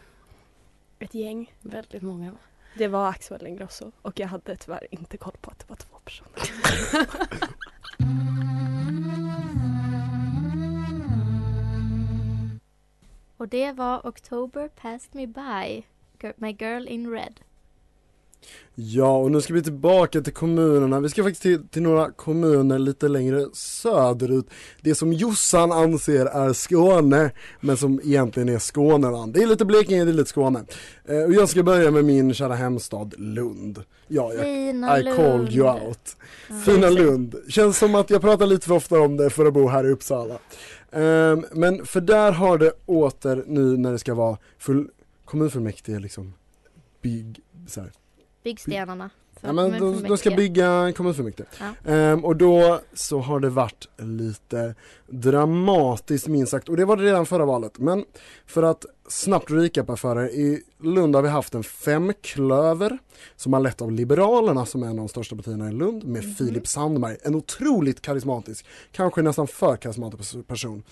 Ett 0.99 1.13
gäng. 1.13 1.53
Väldigt 1.61 2.01
många. 2.01 2.31
Det 2.77 2.87
var 2.87 3.09
Axel 3.09 3.47
Ingrosso 3.47 3.91
och 4.01 4.19
jag 4.19 4.27
hade 4.27 4.55
tyvärr 4.55 4.87
inte 4.91 5.17
koll 5.17 5.35
på 5.41 5.51
att 5.51 5.59
det 5.59 5.69
var 5.69 5.75
två 5.75 5.97
personer. 6.05 6.39
Och 13.39 13.47
det 13.47 13.71
var 13.71 14.07
October 14.07 14.67
passed 14.67 15.15
me 15.15 15.27
by, 15.27 15.83
My 16.35 16.51
Girl 16.51 16.87
in 16.87 17.11
Red. 17.11 17.39
Ja, 18.81 19.17
och 19.17 19.31
nu 19.31 19.41
ska 19.41 19.53
vi 19.53 19.63
tillbaka 19.63 20.21
till 20.21 20.33
kommunerna. 20.33 20.99
Vi 20.99 21.09
ska 21.09 21.23
faktiskt 21.23 21.41
till, 21.41 21.67
till 21.67 21.81
några 21.81 22.11
kommuner 22.11 22.79
lite 22.79 23.07
längre 23.07 23.45
söderut. 23.53 24.45
Det 24.81 24.95
som 24.95 25.13
Jossan 25.13 25.71
anser 25.71 26.25
är 26.25 26.53
Skåne, 26.53 27.31
men 27.61 27.77
som 27.77 28.01
egentligen 28.03 28.49
är 28.49 28.59
Skåneland. 28.59 29.33
Det 29.33 29.43
är 29.43 29.47
lite 29.47 29.65
Blekinge, 29.65 30.05
det 30.05 30.11
är 30.11 30.13
lite 30.13 30.29
Skåne. 30.29 30.63
Eh, 31.05 31.23
och 31.23 31.33
jag 31.33 31.49
ska 31.49 31.63
börja 31.63 31.91
med 31.91 32.05
min 32.05 32.33
kära 32.33 32.53
hemstad 32.55 33.13
Lund. 33.17 33.83
Ja, 34.07 34.33
jag, 34.33 34.43
Fina 34.43 34.99
I 34.99 35.03
called 35.03 35.53
you 35.55 35.65
Lund. 35.65 35.87
out. 35.87 36.15
Fina 36.65 36.89
Lund. 36.89 37.35
Känns 37.47 37.77
som 37.77 37.95
att 37.95 38.09
jag 38.09 38.21
pratar 38.21 38.45
lite 38.45 38.67
för 38.67 38.75
ofta 38.75 38.99
om 38.99 39.17
det 39.17 39.29
för 39.29 39.45
att 39.45 39.53
bo 39.53 39.67
här 39.67 39.85
i 39.87 39.91
Uppsala. 39.91 40.39
Ehm, 40.91 41.45
men 41.51 41.85
för 41.85 42.01
där 42.01 42.31
har 42.31 42.57
det 42.57 42.71
åter 42.85 43.43
nu 43.47 43.77
när 43.77 43.91
det 43.91 43.99
ska 43.99 44.13
vara 44.13 44.37
full, 44.59 44.87
kommunfullmäktige 45.25 45.99
liksom 45.99 46.33
bygg, 47.01 47.39
så 47.67 47.81
här, 47.81 47.91
Byggstenarna. 48.43 49.09
Ja, 49.41 49.53
men 49.53 49.71
de, 49.71 50.03
de 50.03 50.17
ska 50.17 50.31
bygga 50.31 50.93
kommunfullmäktige. 50.95 51.47
Ja. 51.59 51.91
Ehm, 51.91 52.25
och 52.25 52.35
då 52.35 52.79
så 52.93 53.19
har 53.19 53.39
det 53.39 53.49
varit 53.49 53.87
lite 53.97 54.75
dramatiskt 55.07 56.27
minst 56.27 56.51
sagt 56.51 56.69
och 56.69 56.77
det 56.77 56.85
var 56.85 56.97
det 56.97 57.03
redan 57.03 57.25
förra 57.25 57.45
valet. 57.45 57.77
Men 57.77 58.05
för 58.45 58.63
att 58.63 58.85
snabbt 59.09 59.51
recapa 59.51 59.97
för 59.97 60.15
er, 60.19 60.27
i 60.29 60.61
Lund 60.81 61.15
har 61.15 61.21
vi 61.21 61.29
haft 61.29 61.55
en 61.55 61.63
femklöver 61.63 62.97
som 63.35 63.53
har 63.53 63.59
lett 63.59 63.81
av 63.81 63.91
Liberalerna 63.91 64.65
som 64.65 64.83
är 64.83 64.87
en 64.87 64.91
av 64.91 64.97
de 64.97 65.07
största 65.09 65.35
partierna 65.35 65.69
i 65.69 65.71
Lund 65.71 66.03
med 66.03 66.23
Mhm. 66.23 66.35
Filip 66.35 66.67
Sandberg, 66.67 67.17
en 67.23 67.35
otroligt 67.35 68.01
karismatisk, 68.01 68.65
kanske 68.91 69.21
nästan 69.21 69.47
för 69.47 69.75
karismatisk 69.75 70.47
person. 70.47 70.83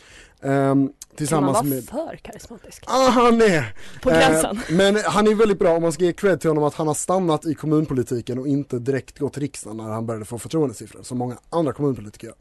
Ehm, 0.42 0.50
Kan 0.50 0.78
man 0.78 0.94
tillsammans 1.16 1.54
vara 1.54 1.64
med 1.64 1.84
för 1.84 2.20
karismatisk? 2.24 2.84
Ah, 2.88 3.10
han 3.10 3.42
är! 3.42 3.74
På 4.02 4.10
gränsen. 4.10 4.58
Eh, 4.70 4.76
men 4.76 4.96
han 5.06 5.28
är 5.28 5.36
väldigt 5.36 5.60
bra 5.60 5.76
om 5.76 5.82
man 5.82 5.92
ska 5.92 6.04
ge 6.04 6.14
cred 6.14 6.42
till 6.42 6.50
honom 6.50 6.64
att 6.64 6.74
han 6.74 6.88
har 6.88 6.94
stannat 6.94 7.46
i 7.46 7.54
kommunpolitiken 7.54 8.40
och 8.40 8.48
inte 8.48 8.80
direkt 8.80 9.20
gått 9.20 9.34
till 9.34 9.42
riksdagen 9.42 9.78
när 9.78 9.84
han 9.84 10.06
började 10.06 10.26
få 10.26 10.40
förtroendesiffror 10.40 11.04
som 11.04 11.18
många 11.18 11.38
andra 11.50 11.74
kommunpolitiker 11.74 12.28
gör. 12.28 12.36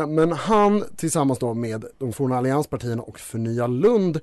Eh, 0.00 0.06
men 0.06 0.32
han 0.32 0.84
tillsammans 0.96 1.38
då 1.38 1.54
med 1.54 1.84
de 1.98 2.12
forna 2.12 2.38
allianspartierna 2.38 3.02
och 3.02 3.18
Förnya 3.18 3.66
Lund, 3.66 4.20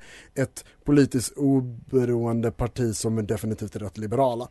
ett 0.49 0.65
politiskt 0.83 1.37
oberoende 1.37 2.51
parti 2.51 2.95
som 2.95 3.17
är 3.17 3.21
definitivt 3.21 3.75
är 3.75 3.79
rätt 3.79 3.97
liberala, 3.97 4.47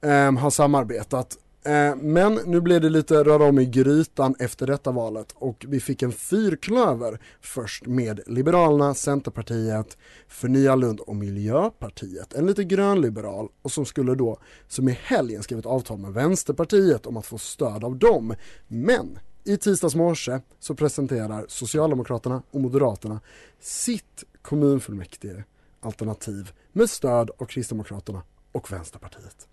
eh, 0.00 0.32
har 0.32 0.50
samarbetat 0.50 1.38
ehm, 1.64 1.98
Men 1.98 2.40
nu 2.46 2.60
blev 2.60 2.80
det 2.80 2.90
lite 2.90 3.24
röra 3.24 3.44
om 3.44 3.58
i 3.58 3.66
grytan 3.66 4.34
efter 4.38 4.66
detta 4.66 4.92
valet 4.92 5.34
och 5.34 5.66
vi 5.68 5.80
fick 5.80 6.02
en 6.02 6.12
fyrklöver 6.12 7.20
först 7.40 7.86
med 7.86 8.20
Liberalerna, 8.26 8.94
Centerpartiet, 8.94 9.96
Förnya 10.28 10.74
Lund 10.74 11.00
och 11.00 11.16
Miljöpartiet. 11.16 12.34
En 12.34 12.46
lite 12.46 12.64
grönliberal 12.64 13.48
och 13.62 13.72
som 13.72 13.86
skulle 13.86 14.14
då, 14.14 14.38
som 14.68 14.88
i 14.88 14.98
helgen 15.02 15.42
skrev 15.42 15.58
ett 15.58 15.66
avtal 15.66 15.98
med 15.98 16.12
Vänsterpartiet 16.12 17.06
om 17.06 17.16
att 17.16 17.26
få 17.26 17.38
stöd 17.38 17.84
av 17.84 17.96
dem. 17.96 18.34
Men 18.68 19.18
i 19.44 19.56
tisdags 19.56 19.94
morse 19.94 20.40
så 20.60 20.74
presenterar 20.74 21.44
Socialdemokraterna 21.48 22.42
och 22.50 22.60
Moderaterna 22.60 23.20
sitt 23.60 24.24
kommunfullmäktige 24.42 25.44
alternativ 25.80 26.52
med 26.72 26.90
stöd 26.90 27.30
av 27.38 27.44
Kristdemokraterna 27.44 28.22
och 28.52 28.72
Vänsterpartiet. 28.72 29.48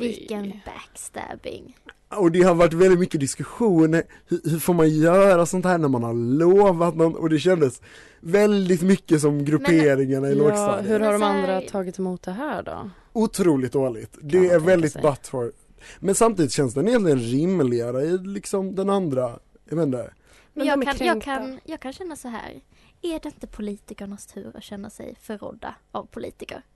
Vilken 0.00 0.52
backstabbing. 0.66 1.76
Och 2.08 2.32
det 2.32 2.42
har 2.42 2.54
varit 2.54 2.72
väldigt 2.72 2.98
mycket 2.98 3.20
diskussion, 3.20 3.94
hur, 4.26 4.50
hur 4.50 4.58
får 4.58 4.74
man 4.74 4.88
göra 4.90 5.46
sånt 5.46 5.64
här 5.64 5.78
när 5.78 5.88
man 5.88 6.02
har 6.02 6.14
lovat 6.14 6.96
någon 6.96 7.16
och 7.16 7.28
det 7.30 7.38
kändes 7.38 7.80
väldigt 8.20 8.82
mycket 8.82 9.20
som 9.20 9.44
grupperingarna 9.44 10.28
i 10.28 10.30
Ja, 10.30 10.38
lågstadiet. 10.44 10.90
hur 10.90 11.00
har 11.00 11.12
de 11.12 11.18
Men 11.20 11.30
andra 11.36 11.60
tagit 11.60 11.98
emot 11.98 12.22
det 12.22 12.32
här 12.32 12.62
då? 12.62 12.90
Otroligt 13.12 13.72
dåligt. 13.72 14.18
Det 14.20 14.46
är 14.48 14.58
väldigt 14.58 15.02
butthurt. 15.02 15.54
Men 16.00 16.14
samtidigt 16.14 16.52
känns 16.52 16.74
den 16.74 16.88
egentligen 16.88 17.18
rimligare 17.18 18.02
i 18.02 18.18
liksom 18.18 18.74
den 18.74 18.90
andra, 18.90 19.38
jag 19.68 19.76
vet 19.76 19.86
inte. 19.86 20.12
Men 20.54 20.66
jag 20.66 20.82
kan, 20.82 21.06
jag, 21.06 21.22
kan, 21.22 21.60
jag 21.64 21.80
kan 21.80 21.92
känna 21.92 22.16
så 22.16 22.28
här. 22.28 22.60
Är 23.02 23.20
det 23.20 23.26
inte 23.26 23.46
politikernas 23.46 24.26
tur 24.26 24.56
att 24.56 24.62
känna 24.62 24.90
sig 24.90 25.16
förrådda 25.22 25.74
av 25.92 26.06
politiker? 26.06 26.62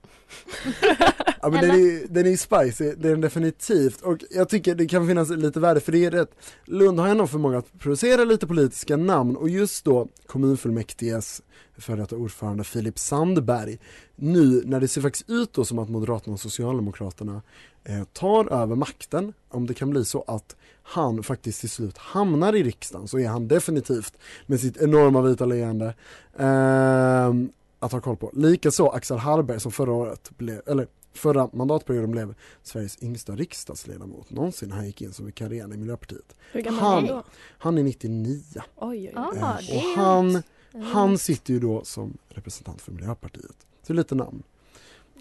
Ja 1.41 1.49
men 1.51 1.61
den 1.61 1.71
är, 1.71 2.07
den 2.07 2.27
är 2.27 2.37
spicy, 2.37 2.95
det 2.95 3.07
är 3.07 3.11
den 3.11 3.21
definitivt. 3.21 4.01
Och 4.01 4.17
jag 4.31 4.49
tycker 4.49 4.75
det 4.75 4.87
kan 4.87 5.07
finnas 5.07 5.29
lite 5.29 5.59
värde 5.59 5.79
för 5.79 5.91
det 5.91 6.05
är 6.05 6.11
rätt. 6.11 6.31
Lund 6.65 6.99
har 6.99 7.07
ändå 7.07 7.27
förmåga 7.27 7.57
att 7.57 7.79
producera 7.79 8.23
lite 8.23 8.47
politiska 8.47 8.97
namn 8.97 9.35
och 9.35 9.49
just 9.49 9.85
då 9.85 10.07
kommunfullmäktiges 10.25 11.41
före 11.77 11.95
detta 11.95 12.15
ordförande 12.15 12.63
Filip 12.63 12.99
Sandberg. 12.99 13.79
Nu 14.15 14.61
när 14.65 14.79
det 14.79 14.87
ser 14.87 15.01
faktiskt 15.01 15.29
ut 15.29 15.53
då 15.53 15.65
som 15.65 15.79
att 15.79 15.89
Moderaterna 15.89 16.33
och 16.33 16.39
Socialdemokraterna 16.39 17.41
eh, 17.83 18.03
tar 18.03 18.53
över 18.53 18.75
makten 18.75 19.33
om 19.49 19.67
det 19.67 19.73
kan 19.73 19.89
bli 19.89 20.05
så 20.05 20.23
att 20.27 20.55
han 20.87 21.23
faktiskt 21.23 21.59
till 21.59 21.69
slut 21.69 21.97
hamnar 21.97 22.55
i 22.55 22.63
riksdagen 22.63 23.07
så 23.07 23.19
är 23.19 23.27
han 23.27 23.47
definitivt 23.47 24.17
med 24.45 24.59
sitt 24.59 24.77
enorma 24.77 25.21
vita 25.21 25.45
leende 25.45 25.93
ehm, 26.37 27.51
att 27.79 27.91
ha 27.91 28.01
koll 28.01 28.17
på. 28.17 28.31
Likaså 28.33 28.87
Axel 28.87 29.17
Hallberg 29.17 29.59
som 29.59 29.71
förra 29.71 29.91
året 29.91 30.31
blev, 30.37 30.61
eller 30.67 30.87
förra 31.13 31.49
mandatperioden 31.53 32.11
blev 32.11 32.35
Sveriges 32.63 33.03
yngsta 33.03 33.35
riksdagsledamot 33.35 34.29
någonsin. 34.29 34.71
Han 34.71 34.85
gick 34.85 35.01
in 35.01 35.13
som 35.13 35.25
vikarierande 35.25 35.75
i 35.75 35.79
Miljöpartiet. 35.79 36.35
Hur 36.51 36.61
gammal 36.61 36.81
Han- 36.81 37.03
är 37.03 37.07
han 37.13 37.17
då? 37.17 37.23
Han 37.57 37.77
är 37.77 37.83
99 37.83 38.41
Oj, 38.55 38.63
oj, 38.75 39.13
oj. 39.15 39.39
Ah, 39.41 39.59
Eh, 39.59 39.75
och 39.77 40.03
han, 40.03 40.43
han 40.91 41.17
sitter 41.17 41.53
ju 41.53 41.59
då 41.59 41.83
som 41.83 42.17
representant 42.29 42.81
för 42.81 42.91
Miljöpartiet. 42.91 43.67
Så 43.83 43.93
lite 43.93 44.15
namn. 44.15 44.43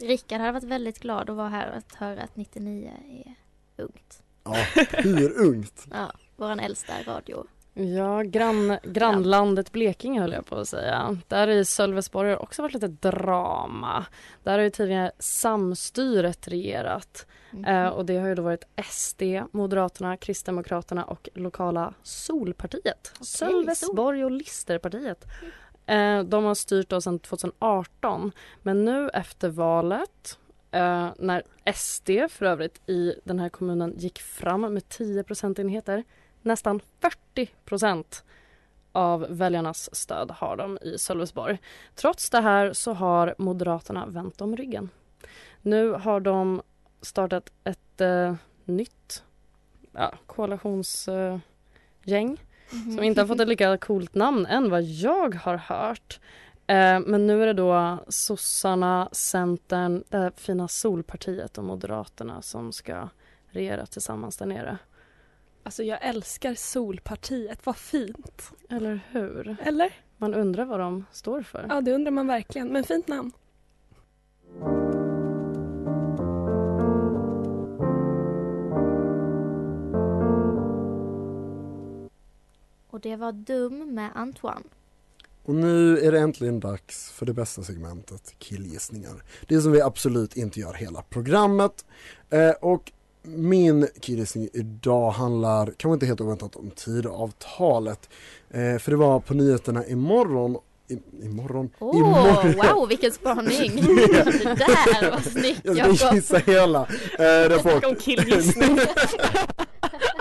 Rickard 0.00 0.40
hade 0.40 0.52
varit 0.52 0.64
väldigt 0.64 0.98
glad 0.98 1.30
att 1.30 1.36
vara 1.36 1.48
här 1.48 1.70
och 1.70 1.76
att 1.76 1.94
höra 1.94 2.22
att 2.22 2.36
99 2.36 2.92
är 3.08 3.34
ungt. 3.84 4.22
Ja, 4.44 4.56
hur 4.90 5.40
ungt? 5.40 5.86
Ja, 5.90 6.12
våran 6.36 6.60
äldsta 6.60 6.92
radio. 7.06 7.46
Ja, 7.74 8.22
grann, 8.22 8.78
grannlandet 8.82 9.72
Blekinge 9.72 10.20
höll 10.20 10.32
jag 10.32 10.46
på 10.46 10.56
att 10.56 10.68
säga. 10.68 11.18
Där 11.28 11.48
i 11.48 11.64
Sölvesborg 11.64 12.28
har 12.28 12.36
det 12.36 12.42
också 12.42 12.62
varit 12.62 12.74
lite 12.74 12.88
drama. 12.88 14.06
Där 14.42 14.52
har 14.52 14.64
ju 14.64 14.70
tidigare 14.70 15.12
samstyret 15.18 16.48
regerat. 16.48 17.26
Mhm. 17.50 17.64
Eh, 17.64 17.88
och 17.88 18.06
det 18.06 18.16
har 18.16 18.28
ju 18.28 18.34
då 18.34 18.42
varit 18.42 18.64
SD, 18.90 19.22
Moderaterna, 19.52 20.16
Kristdemokraterna 20.16 21.04
och 21.04 21.28
lokala 21.34 21.94
Solpartiet. 22.02 23.12
Sölvesborg 23.20 24.24
och 24.24 24.30
Listerpartiet. 24.30 25.24
Eh, 25.86 26.22
de 26.22 26.44
har 26.44 26.54
styrt 26.54 26.88
då 26.88 27.00
sedan 27.00 27.18
2018. 27.18 28.32
Men 28.62 28.84
nu 28.84 29.08
efter 29.08 29.48
valet 29.48 30.38
eh, 30.74 31.08
när 31.18 31.42
SD 31.74 32.10
för 32.28 32.46
övrigt 32.46 32.88
i 32.88 33.14
den 33.24 33.38
här 33.38 33.48
kommunen 33.48 33.94
gick 33.96 34.18
fram 34.18 34.60
med 34.74 34.88
10 34.88 35.22
procentenheter 35.24 36.04
nästan 36.42 36.80
40 37.00 37.46
procent 37.64 38.24
av 38.92 39.26
väljarnas 39.30 39.94
stöd 39.94 40.30
har 40.30 40.56
de 40.56 40.78
i 40.82 40.98
Sölvesborg. 40.98 41.58
Trots 41.94 42.30
det 42.30 42.40
här 42.40 42.72
så 42.72 42.92
har 42.92 43.34
Moderaterna 43.38 44.06
vänt 44.06 44.40
om 44.40 44.56
ryggen. 44.56 44.90
Nu 45.62 45.90
har 45.90 46.20
de 46.20 46.62
startat 47.02 47.52
ett 47.64 48.00
eh, 48.00 48.34
nytt 48.64 49.22
ja, 49.92 50.12
koalitionsgäng 50.26 51.40
Mhm. 52.72 52.94
som 52.94 53.04
inte 53.04 53.20
har 53.20 53.28
fått 53.28 53.40
ett 53.40 53.48
lika 53.48 53.78
coolt 53.78 54.14
namn 54.14 54.46
än 54.46 54.70
vad 54.70 54.82
jag 54.82 55.34
har 55.34 55.56
hört. 55.56 56.20
Eh, 56.66 57.00
men 57.00 57.26
nu 57.26 57.42
är 57.42 57.46
det 57.46 57.52
då 57.52 58.04
sossarna, 58.08 59.08
Centern, 59.12 60.04
det 60.08 60.18
här 60.18 60.32
fina 60.36 60.68
Solpartiet 60.68 61.58
och 61.58 61.64
Moderaterna 61.64 62.42
som 62.42 62.72
ska 62.72 63.08
regera 63.46 63.86
tillsammans 63.86 64.36
där 64.36 64.46
nere. 64.46 64.78
Alltså 65.62 65.82
jag 65.82 65.98
älskar 66.02 66.54
Solpartiet, 66.54 67.66
vad 67.66 67.76
fint. 67.76 68.52
Eller 68.70 69.00
hur? 69.10 69.56
Eller? 69.62 69.92
Man 70.16 70.34
undrar 70.34 70.64
vad 70.64 70.80
de 70.80 71.04
står 71.12 71.42
för. 71.42 71.66
Ja, 71.68 71.80
det 71.80 71.92
undrar 71.92 72.10
man 72.10 72.26
verkligen. 72.26 72.68
Men 72.68 72.84
fint 72.84 73.08
namn. 73.08 73.32
Och 82.86 83.00
det 83.00 83.16
var 83.16 83.32
Dum 83.32 83.94
med 83.94 84.10
Antoine. 84.14 84.64
Och 85.44 85.54
nu 85.54 85.98
är 85.98 86.12
det 86.12 86.18
äntligen 86.18 86.60
dags 86.60 87.10
för 87.10 87.26
det 87.26 87.32
bästa 87.32 87.62
segmentet, 87.62 88.34
killgissningar. 88.38 89.22
Det 89.48 89.60
som 89.60 89.72
vi 89.72 89.80
absolut 89.80 90.36
inte 90.36 90.60
gör 90.60 90.74
hela 90.74 91.02
programmet. 91.02 91.84
Eh, 92.30 92.50
och 92.50 92.92
min 93.22 93.88
killgissning 94.00 94.48
idag 94.52 95.10
handlar, 95.10 95.66
kanske 95.66 95.94
inte 95.94 96.06
helt 96.06 96.20
oväntat, 96.20 96.56
om 96.56 96.70
Tidöavtalet. 96.70 98.08
Eh, 98.50 98.78
för 98.78 98.90
det 98.90 98.96
var 98.96 99.20
på 99.20 99.34
nyheterna 99.34 99.86
imorgon 99.86 100.56
i, 100.88 100.98
imorgon? 101.24 101.70
Åh, 101.78 101.96
imorgon. 101.96 102.76
wow 102.76 102.88
vilken 102.88 103.12
spaning! 103.12 103.76
det 103.76 104.54
där 104.54 105.10
var 105.10 105.20
snyggt 105.20 105.60
Jag 105.64 105.76
Jakob. 105.76 105.96
ska 105.96 106.14
gissa 106.14 106.38
hela 106.38 106.80
eh. 107.18 107.60
Snacka 107.60 107.88
om 107.88 107.96
killgissning. 107.96 108.78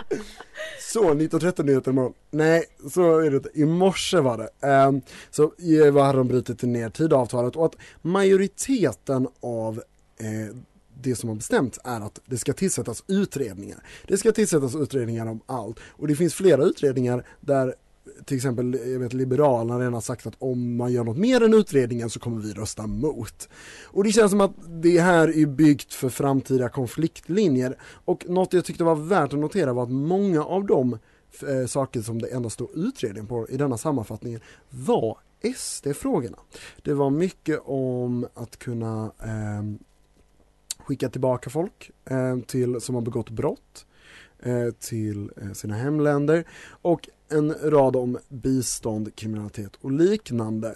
Så, 0.91 1.13
19.30 1.13 1.63
nyheter 1.63 1.91
imorgon. 1.91 2.13
Nej, 2.31 2.65
så 2.91 3.19
är 3.19 3.31
det 3.31 3.37
inte. 3.37 3.49
I 3.53 3.65
morse 3.65 4.19
var 4.19 4.37
det. 4.37 4.67
Um, 4.67 5.01
så 5.31 5.43
eh, 5.43 6.03
hade 6.03 6.17
de 6.17 6.27
brutit 6.27 6.61
ner 6.61 6.89
Tidöavtalet 6.89 7.55
och 7.55 7.65
att 7.65 7.75
majoriteten 8.01 9.27
av 9.39 9.83
eh, 10.19 10.55
det 11.01 11.15
som 11.15 11.29
har 11.29 11.35
bestämts 11.35 11.79
är 11.83 12.01
att 12.01 12.19
det 12.25 12.37
ska 12.37 12.53
tillsättas 12.53 13.03
utredningar. 13.07 13.83
Det 14.07 14.17
ska 14.17 14.31
tillsättas 14.31 14.75
utredningar 14.75 15.25
om 15.25 15.41
allt 15.45 15.79
och 15.85 16.07
det 16.07 16.15
finns 16.15 16.33
flera 16.33 16.63
utredningar 16.63 17.25
där 17.41 17.75
till 18.25 18.37
exempel 18.37 18.79
jag 18.91 18.99
vet, 18.99 19.13
Liberalerna 19.13 19.79
redan 19.79 19.93
har 19.93 20.01
sagt 20.01 20.27
att 20.27 20.35
om 20.39 20.75
man 20.75 20.93
gör 20.93 21.03
något 21.03 21.17
mer 21.17 21.43
än 21.43 21.53
utredningen 21.53 22.09
så 22.09 22.19
kommer 22.19 22.41
vi 22.41 22.53
rösta 22.53 22.87
mot. 22.87 23.49
Och 23.85 24.03
det 24.03 24.11
känns 24.11 24.31
som 24.31 24.41
att 24.41 24.51
det 24.67 24.99
här 24.99 25.37
är 25.37 25.45
byggt 25.45 25.93
för 25.93 26.09
framtida 26.09 26.69
konfliktlinjer. 26.69 27.77
Och 28.05 28.29
något 28.29 28.53
jag 28.53 28.65
tyckte 28.65 28.83
var 28.83 28.95
värt 28.95 29.33
att 29.33 29.39
notera 29.39 29.73
var 29.73 29.83
att 29.83 29.91
många 29.91 30.43
av 30.43 30.65
de 30.65 30.99
eh, 31.47 31.67
saker 31.67 32.01
som 32.01 32.21
det 32.21 32.27
endast 32.27 32.53
står 32.53 32.69
utredning 32.73 33.27
på 33.27 33.49
i 33.49 33.57
denna 33.57 33.77
sammanfattning 33.77 34.39
var 34.69 35.17
SD-frågorna. 35.55 36.37
Det 36.81 36.93
var 36.93 37.09
mycket 37.09 37.59
om 37.65 38.27
att 38.33 38.59
kunna 38.59 39.11
eh, 39.19 39.85
skicka 40.77 41.09
tillbaka 41.09 41.49
folk 41.49 41.91
eh, 42.05 42.39
till, 42.39 42.81
som 42.81 42.95
har 42.95 43.01
begått 43.01 43.29
brott 43.29 43.85
eh, 44.39 44.69
till 44.79 45.31
eh, 45.41 45.51
sina 45.51 45.75
hemländer 45.75 46.43
och 46.67 47.09
en 47.33 47.53
rad 47.71 47.95
om 47.95 48.17
bistånd, 48.29 49.15
kriminalitet 49.15 49.71
och 49.81 49.91
liknande. 49.91 50.75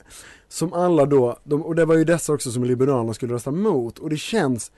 Som 0.50 0.74
alla 0.74 1.06
då, 1.06 1.40
de, 1.44 1.64
och 1.64 1.76
det 1.76 1.86
var 1.86 1.96
ju 1.96 2.04
dessa 2.04 2.34
också 2.34 2.52
som 2.52 2.64
Liberalerna 2.64 3.14
skulle 3.14 3.34
rösta 3.34 3.52
mot 3.52 4.00
och 4.00 4.10
det 4.10 4.18
känns 4.18 4.72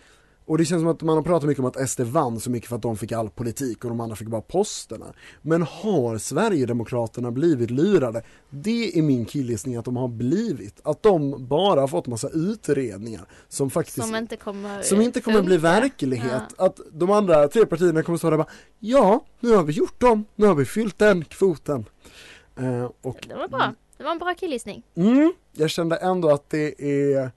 och 0.49 0.57
det 0.57 0.65
känns 0.65 0.81
som 0.81 0.88
att 0.89 1.01
man 1.01 1.15
har 1.15 1.23
pratat 1.23 1.47
mycket 1.47 1.59
om 1.59 1.65
att 1.65 1.89
SD 1.89 2.01
vann 2.01 2.39
så 2.39 2.51
mycket 2.51 2.69
för 2.69 2.75
att 2.75 2.81
de 2.81 2.97
fick 2.97 3.12
all 3.12 3.29
politik 3.29 3.83
och 3.83 3.89
de 3.89 3.99
andra 3.99 4.15
fick 4.15 4.27
bara 4.27 4.41
posterna. 4.41 5.05
Men 5.41 5.62
har 5.62 6.17
Sverigedemokraterna 6.17 7.31
blivit 7.31 7.71
lurade? 7.71 8.21
Det 8.49 8.97
är 8.97 9.01
min 9.01 9.25
killgissning 9.25 9.75
att 9.75 9.85
de 9.85 9.97
har 9.97 10.07
blivit. 10.07 10.79
Att 10.83 11.03
de 11.03 11.47
bara 11.47 11.79
har 11.81 11.88
fått 11.88 12.07
massa 12.07 12.29
utredningar 12.29 13.25
som 13.47 13.69
faktiskt 13.69 14.07
Som 14.07 14.15
inte 14.15 14.35
kommer 14.35 14.81
som 14.81 15.01
inte 15.01 15.21
kommer 15.21 15.41
bli 15.41 15.57
verklighet. 15.57 16.43
Att 16.57 16.79
de 16.91 17.12
andra 17.12 17.47
tre 17.47 17.65
partierna 17.65 18.03
kommer 18.03 18.17
stå 18.17 18.29
där 18.29 18.39
och 18.39 18.45
bara 18.45 18.53
Ja, 18.79 19.25
nu 19.39 19.55
har 19.55 19.63
vi 19.63 19.73
gjort 19.73 19.99
dem, 19.99 20.25
nu 20.35 20.47
har 20.47 20.55
vi 20.55 20.65
fyllt 20.65 20.97
den 20.97 21.25
kvoten. 21.25 21.85
Eh, 22.59 22.91
och 23.01 23.25
Det 23.27 23.35
var 23.35 23.47
bra. 23.47 23.73
Det 23.97 24.03
var 24.03 24.12
en 24.12 24.19
bra 24.19 24.33
killgissning. 24.33 24.83
mm, 24.95 25.33
jag 25.53 25.69
kände 25.69 25.95
ändå 25.95 26.29
att 26.29 26.49
det 26.49 26.81
är 27.13 27.31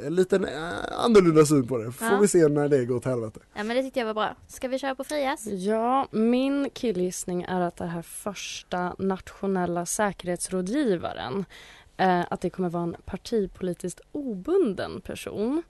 en 0.00 0.44
eh, 0.44 1.02
annorlunda 1.04 1.44
syn 1.46 1.66
på 1.68 1.78
det. 1.78 1.92
Får 1.92 2.08
Ja. 2.08 2.18
vi 2.20 2.28
se 2.28 2.48
när 2.48 2.68
det 2.68 2.84
går 2.84 2.96
åt 2.96 3.04
helvete. 3.04 3.40
Ja 3.54 3.64
men 3.64 3.76
det 3.76 3.82
tyckte 3.82 3.98
jag 4.00 4.06
var 4.06 4.14
bra. 4.14 4.36
Ska 4.48 4.68
vi 4.68 4.78
köra 4.78 4.94
på 4.94 5.04
Frias? 5.04 5.46
Ja, 5.46 6.08
min 6.10 6.70
killgissning 6.70 7.42
är 7.42 7.60
att 7.60 7.76
det 7.76 7.86
här 7.86 8.02
första 8.02 8.94
nationella 8.98 9.86
säkerhetsrådgivaren 9.86 11.44
eh, 11.96 12.20
att 12.30 12.40
det 12.40 12.50
kommer 12.50 12.68
vara 12.68 12.82
en 12.82 12.96
partipolitiskt 13.04 14.00
obunden 14.12 15.00
person. 15.00 15.62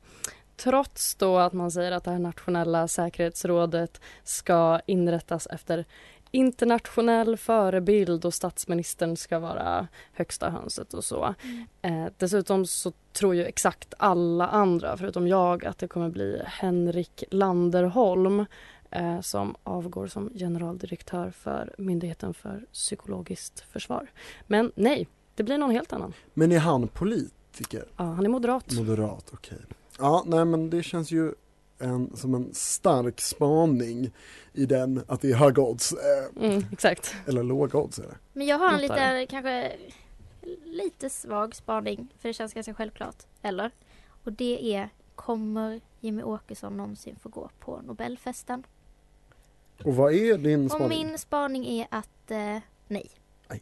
Trots 0.56 1.14
då 1.14 1.38
att 1.38 1.52
man 1.52 1.70
säger 1.70 1.92
att 1.92 2.04
det 2.04 2.10
här 2.10 2.18
nationella 2.18 2.88
säkerhetsrådet 2.88 4.00
ska 4.24 4.80
inrättas 4.86 5.46
efter 5.50 5.84
internationell 6.32 7.36
förebild 7.36 8.24
och 8.24 8.34
statsministern 8.34 9.16
ska 9.16 9.38
vara 9.38 9.88
högsta 10.12 10.50
hönset 10.50 10.94
och 10.94 11.04
så. 11.04 11.34
Eh, 11.82 12.06
dessutom 12.18 12.66
så 12.66 12.92
tror 13.12 13.34
ju 13.34 13.44
exakt 13.44 13.94
alla 13.98 14.48
andra, 14.48 14.96
förutom 14.96 15.28
jag, 15.28 15.64
att 15.64 15.78
det 15.78 15.88
kommer 15.88 16.08
bli 16.08 16.42
Henrik 16.46 17.24
Landerholm 17.30 18.46
eh, 18.90 19.20
som 19.20 19.56
avgår 19.62 20.06
som 20.06 20.30
generaldirektör 20.34 21.30
för 21.30 21.74
Myndigheten 21.78 22.34
för 22.34 22.64
psykologiskt 22.72 23.60
försvar. 23.60 24.10
Men 24.46 24.72
nej, 24.74 25.08
det 25.34 25.42
blir 25.42 25.58
någon 25.58 25.70
helt 25.70 25.92
annan. 25.92 26.12
Men 26.34 26.52
är 26.52 26.58
han 26.58 26.88
politiker? 26.88 27.84
Ja, 27.96 28.04
han 28.04 28.24
är 28.24 28.28
moderat. 28.28 28.72
Moderat, 28.72 29.30
okej. 29.32 29.58
Ja, 29.98 30.22
nej 30.26 30.44
men 30.44 30.70
det 30.70 30.82
känns 30.82 31.10
ju 31.10 31.34
en, 31.82 32.16
som 32.16 32.34
en 32.34 32.54
stark 32.54 33.20
spaning 33.20 34.10
i 34.52 34.66
den 34.66 35.04
att 35.08 35.20
det 35.20 35.30
är 35.30 35.34
höga 35.36 35.62
odds. 35.62 35.92
Eh, 35.92 36.42
Mm, 36.44 36.64
exakt. 36.72 37.14
Eller 37.26 37.42
låga 37.42 37.78
odds 37.78 37.98
är 37.98 38.02
det. 38.02 38.16
Men 38.32 38.46
jag 38.46 38.58
har 38.58 38.72
en 38.72 38.80
lite, 38.80 39.26
kanske 39.30 39.72
lite 40.64 41.10
svag 41.10 41.54
spaning, 41.54 42.08
för 42.18 42.28
det 42.28 42.32
känns 42.32 42.54
ganska 42.54 42.74
självklart. 42.74 43.16
Eller? 43.42 43.70
Och 44.24 44.32
det 44.32 44.74
är, 44.74 44.88
kommer 45.14 45.80
Jimmy 46.00 46.22
Åkesson 46.22 46.76
någonsin 46.76 47.16
få 47.22 47.28
gå 47.28 47.50
på 47.58 47.80
Nobelfesten? 47.86 48.66
Och 49.84 49.96
vad 49.96 50.14
är 50.14 50.38
din 50.38 50.64
Och 50.64 50.70
spaning? 50.70 51.06
min 51.06 51.18
spaning 51.18 51.66
är 51.66 51.86
att 51.90 52.30
eh, 52.30 52.58
nej. 52.88 53.10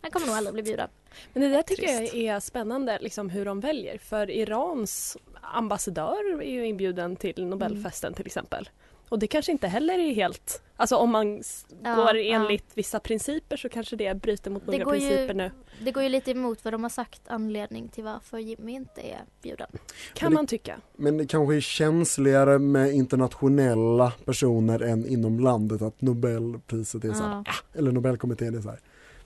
Han 0.03 0.11
kommer 0.11 0.27
nog 0.27 0.37
aldrig 0.37 0.55
bli 0.55 0.63
bjuden. 0.63 0.89
Men 1.33 1.43
det 1.43 1.49
där 1.49 1.63
tycker 1.63 1.83
jag 1.93 2.15
är 2.15 2.41
spännande, 2.41 2.99
liksom 3.01 3.31
hur 3.31 3.45
de 3.45 3.61
väljer. 3.61 3.99
För 3.99 4.31
Irans 4.31 5.17
ambassadör 5.43 6.41
är 6.43 6.51
ju 6.51 6.67
inbjuden 6.67 7.17
till 7.17 7.47
Nobelfesten 7.47 8.15
till 8.15 8.27
exempel. 8.27 8.69
Och 9.09 9.19
det 9.19 9.27
kanske 9.27 9.53
inte 9.53 9.69
heller 9.69 9.99
är 9.99 10.15
helt... 10.15 10.63
Alltså 10.77 10.97
om 10.97 11.11
man 11.11 11.43
Ja, 11.85 11.95
går 11.95 12.17
ja. 12.17 12.35
enligt 12.37 12.65
vissa 12.75 13.01
principer 13.01 13.57
så 13.57 13.69
kanske 13.69 13.97
det 13.97 14.15
bryter 14.23 14.51
mot 14.51 14.63
Det 14.67 14.73
några 14.79 14.85
principer 14.93 15.29
ju, 15.29 15.35
nu. 15.35 15.51
det 15.83 15.93
går 15.93 16.03
ju 16.03 16.09
lite 16.09 16.31
emot 16.31 16.65
vad 16.65 16.75
de 16.75 16.83
har 16.83 16.91
sagt 16.91 17.21
anledning 17.27 17.89
till 17.89 18.05
varför 18.05 18.39
Jimmy 18.39 18.73
inte 18.73 19.01
är 19.01 19.21
bjuden. 19.43 19.67
Kan 20.15 20.31
det- 20.31 20.35
man 20.35 20.47
tycka. 20.47 20.81
Men 20.97 21.17
det 21.17 21.27
kanske 21.27 21.57
är 21.57 21.61
känsligare 21.61 22.59
med 22.59 22.93
internationella 22.95 24.13
personer 24.25 24.81
än 24.83 25.07
inom 25.07 25.41
landet 25.41 25.83
att 25.83 26.01
Nobelpriset 26.01 27.05
är 27.05 27.13
så 27.13 27.23
här, 27.23 27.31
Ja. 27.31 27.45
ah, 27.47 27.79
eller 27.79 27.93
Nobelkommittén 27.93 28.55
är 28.57 28.61
så 28.61 28.69
här. 28.69 28.81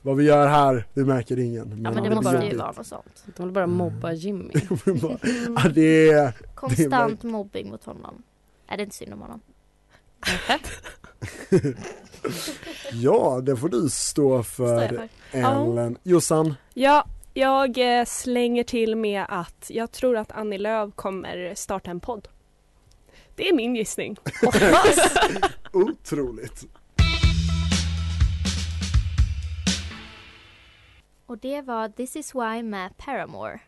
Vad 0.05 0.17
vi 0.17 0.25
gör 0.25 0.47
här, 0.47 0.87
det 0.95 1.05
märker 1.05 1.39
ingen. 1.39 1.83
Ja 1.85 1.91
men 1.91 2.03
det 2.03 2.09
är 2.09 2.15
måste 2.15 2.47
ju 2.47 2.57
vara 2.57 2.73
något 2.73 2.87
sånt. 2.87 3.25
De 3.37 3.43
vill 3.43 3.53
bara 3.53 3.67
mobba 3.67 4.13
Jimmy. 4.13 4.53
Ja, 5.57 5.69
det 5.75 6.11
är, 6.11 6.33
Konstant 6.55 7.23
mobbing 7.23 7.71
mot 7.71 7.85
honom. 7.85 8.23
Är 8.67 8.77
det 8.77 8.83
inte 8.83 8.97
synd 8.97 9.13
om 9.13 9.21
honom? 9.21 9.41
ja, 12.93 13.41
det 13.43 13.57
får 13.57 13.69
du 13.69 13.89
stå 13.91 14.43
för, 14.43 14.89
för. 14.89 15.09
Ja. 15.33 15.63
Ellen. 15.63 15.99
Jossan, 16.03 16.55
Ja, 16.75 17.07
jag 17.35 17.99
eh, 17.99 18.05
slänger 18.05 18.65
till 18.65 18.97
med 18.97 19.25
att 19.29 19.67
jag 19.69 19.93
tror 19.93 20.17
att 20.17 20.33
Annie 20.33 20.59
Lööf 20.59 20.95
kommer 20.95 21.55
starta 21.55 21.91
en 21.91 22.01
podd. 22.01 22.29
Det 23.37 23.49
är 23.49 23.55
min 23.55 23.77
gissning. 23.77 24.17
Otroligt. 25.73 26.65
Och 31.27 31.39
det 31.39 31.63
var 31.63 31.89
This 31.89 32.17
is 32.17 32.35
why 32.35 32.63
med 32.63 32.97
Paramore. 32.97 33.61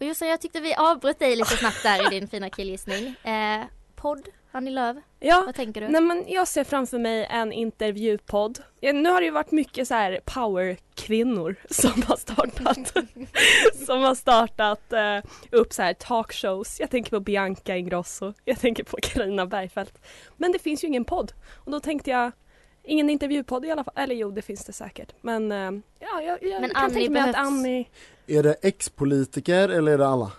Och 0.00 0.06
Jossan, 0.06 0.28
jag 0.28 0.40
tyckte 0.40 0.60
vi 0.60 0.74
avbröt 0.74 1.18
dig 1.18 1.36
lite 1.36 1.56
snabbt 1.56 1.82
där 1.82 2.06
i 2.06 2.18
din 2.20 2.28
fina 2.28 2.50
killgissning. 2.50 3.14
Eh, 3.24 3.64
podd, 3.94 4.28
Annie 4.52 4.70
Lööf, 4.70 4.96
Ja, 5.20 5.42
vad 5.46 5.54
tänker 5.54 5.80
du? 5.80 5.88
Nej 5.88 6.00
men 6.00 6.24
jag 6.28 6.48
ser 6.48 6.64
framför 6.64 6.98
mig 6.98 7.26
en 7.30 7.52
intervjupodd. 7.52 8.58
Nu 8.80 9.10
har 9.10 9.20
det 9.20 9.24
ju 9.24 9.30
varit 9.30 9.50
mycket 9.50 9.88
så 9.88 9.94
här 9.94 10.20
powerkvinnor 10.24 11.56
som 11.70 12.02
har 12.02 12.16
startat 12.16 12.96
som 13.86 14.02
har 14.02 14.14
startat 14.14 14.92
eh, 14.92 15.18
upp 15.50 15.72
så 15.72 15.82
här 15.82 15.94
talkshows. 15.94 16.80
Jag 16.80 16.90
tänker 16.90 17.10
på 17.10 17.20
Bianca 17.20 17.76
Ingrosso, 17.76 18.32
jag 18.44 18.60
tänker 18.60 18.84
på 18.84 18.96
Carina 19.02 19.46
Bergfeldt. 19.46 19.98
Men 20.36 20.52
det 20.52 20.58
finns 20.58 20.84
ju 20.84 20.88
ingen 20.88 21.04
podd 21.04 21.32
och 21.64 21.70
då 21.70 21.80
tänkte 21.80 22.10
jag 22.10 22.32
Ingen 22.88 23.10
intervjupodd 23.10 23.64
i 23.64 23.70
alla 23.70 23.84
fall, 23.84 23.94
eller 23.96 24.14
jo 24.14 24.30
det 24.30 24.42
finns 24.42 24.64
det 24.64 24.72
säkert 24.72 25.12
men 25.20 25.52
eh, 25.52 25.70
ja, 25.98 26.22
jag, 26.22 26.42
jag 26.42 26.60
Men 26.60 26.70
kan 26.70 26.84
Annie 26.84 26.94
tänka 26.94 27.10
mig 27.10 27.20
att 27.22 27.32
behövs. 27.32 27.48
Annie, 27.48 27.88
Är 28.26 28.42
det 28.42 28.56
ex-politiker 28.62 29.68
eller 29.68 29.92
är 29.92 29.98
det 29.98 30.06
alla? 30.08 30.32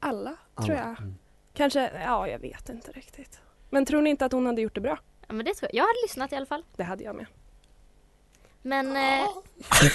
alla 0.00 0.36
alla. 0.54 0.66
tror 0.66 0.78
jag. 0.78 0.98
Mm. 0.98 1.14
Kanske, 1.54 1.90
ja 2.04 2.28
jag 2.28 2.38
vet 2.38 2.68
inte 2.68 2.92
riktigt. 2.92 3.40
Men 3.70 3.86
tror 3.86 4.02
ni 4.02 4.10
inte 4.10 4.24
att 4.24 4.32
hon 4.32 4.46
hade 4.46 4.62
gjort 4.62 4.74
det 4.74 4.80
bra? 4.80 4.98
Ja, 5.28 5.34
men 5.34 5.44
det 5.46 5.54
tror 5.54 5.70
jag. 5.72 5.78
jag 5.78 5.86
hade 5.86 5.98
lyssnat 6.04 6.32
i 6.32 6.36
alla 6.36 6.46
fall. 6.46 6.62
Det 6.76 6.82
hade 6.84 7.04
jag 7.04 7.16
med. 7.16 7.26
Men... 8.62 8.86
Eh, 8.86 9.26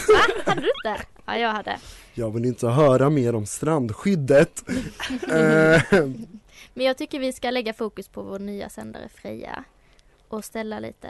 va? 0.08 0.20
Hade 0.46 0.62
du 0.62 0.68
inte? 0.86 1.06
Ja, 1.26 1.38
jag 1.38 1.50
hade. 1.50 1.80
Jag 2.14 2.32
vill 2.32 2.46
inte 2.46 2.68
höra 2.68 3.10
mer 3.10 3.36
om 3.36 3.46
strandskyddet. 3.46 4.64
Eh, 5.32 5.82
Men 6.74 6.86
jag 6.86 6.98
tycker 6.98 7.20
vi 7.20 7.34
ska 7.34 7.52
lägga 7.52 7.74
fokus 7.74 8.08
på 8.08 8.22
vår 8.22 8.40
nya 8.40 8.70
sändare 8.70 9.10
Freja. 9.10 9.64
Och 10.28 10.46
ställa 10.46 10.80
lite 10.80 11.10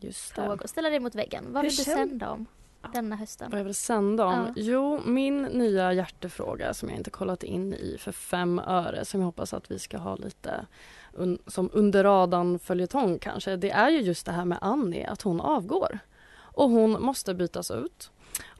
Just 0.00 0.30
frågor. 0.30 0.66
Ställa 0.66 0.90
dig 0.90 1.00
mot 1.00 1.14
väggen. 1.14 1.44
Vad 1.52 1.62
Hur 1.62 1.70
vill 1.70 1.76
du 1.76 1.84
sända 1.84 2.30
om 2.30 2.46
denna 2.92 3.16
hösten? 3.16 3.50
Vad 3.50 3.60
jag 3.60 3.64
vill 3.64 3.74
sända 3.74 4.24
om? 4.24 4.32
Ja. 4.32 4.52
Jo, 4.56 5.00
min 5.04 5.42
nya 5.42 5.92
hjärtefråga 5.92 6.74
som 6.74 6.88
jag 6.88 6.98
inte 6.98 7.10
kollat 7.10 7.42
in 7.42 7.74
i 7.74 7.96
för 7.98 8.12
fem 8.12 8.58
öre 8.58 9.04
som 9.04 9.20
jag 9.20 9.26
hoppas 9.26 9.54
att 9.54 9.70
vi 9.70 9.78
ska 9.78 9.98
ha 9.98 10.16
lite 10.16 10.66
un 11.12 11.38
som 11.46 11.70
under 11.72 12.04
radarn 12.04 12.58
följetong 12.58 13.18
kanske. 13.18 13.56
Det 13.56 13.70
är 13.70 13.88
ju 13.88 14.00
just 14.00 14.26
det 14.26 14.32
här 14.32 14.44
med 14.44 14.58
Annie, 14.60 15.04
att 15.04 15.22
hon 15.22 15.40
avgår. 15.40 15.98
Och 16.38 16.70
hon 16.70 17.02
måste 17.02 17.34
bytas 17.34 17.70
ut. 17.70 18.10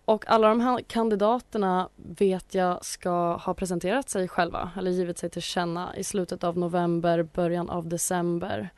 Och 0.05 0.29
alla 0.29 0.49
de 0.49 0.61
här 0.61 0.81
kandidaterna 0.81 1.88
vet 1.96 2.55
jag 2.55 2.85
ska 2.85 3.37
ha 3.37 3.55
presenterat 3.55 4.09
sig 4.09 4.29
själva 4.29 4.70
eller 4.77 4.90
givit 4.90 5.18
sig 5.18 5.31
till 5.31 5.42
känna 5.42 5.96
i 5.96 6.05
slutet 6.05 6.44
av 6.44 6.59
november, 6.59 7.22
början 7.22 7.70
av 7.70 7.88
december. 7.88 8.70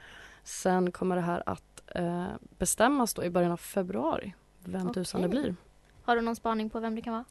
Sen 0.45 0.93
kommer 0.93 1.17
det 1.17 1.23
här 1.23 1.43
att 1.47 1.68
eh, 1.95 2.27
bestämmas 2.59 3.15
då 3.15 3.25
i 3.25 3.31
början 3.31 3.53
av 3.53 3.57
februari 3.57 4.35
vem 4.65 4.93
tusan 4.93 5.23
det 5.23 5.29
blir. 5.29 5.57
Har 6.03 6.17
du 6.17 6.23
någon 6.23 6.37
spaning 6.37 6.71
på 6.71 6.81
vem 6.81 6.95
det 6.95 7.03
kan 7.03 7.13
vara? 7.13 7.25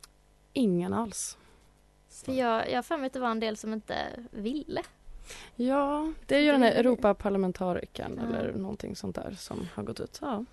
Ingen 0.54 0.94
alls. 0.94 1.38
För 2.10 2.32
jag, 2.34 2.72
jag 2.72 2.78
har 2.78 2.84
för 2.84 2.98
mig 2.98 3.08
att 3.08 3.14
det 3.14 3.20
var 3.20 3.32
en 3.32 3.40
del 3.40 3.58
som 3.58 3.74
inte 3.74 3.96
ville. 4.32 4.82
Ja, 5.56 6.14
det 6.26 6.36
är 6.36 6.40
ju 6.40 6.52
den 6.52 6.64
här 6.64 6.72
Europaparlamentarikern 6.72 8.20
Ja. 8.32 8.38
eller 8.38 8.54
någonting 8.54 8.96
sånt 8.96 9.16
där 9.16 9.32
som 9.40 9.68
har 9.74 9.84
gått 9.84 10.00
ut. 10.00 10.20
Ja. 10.22 10.46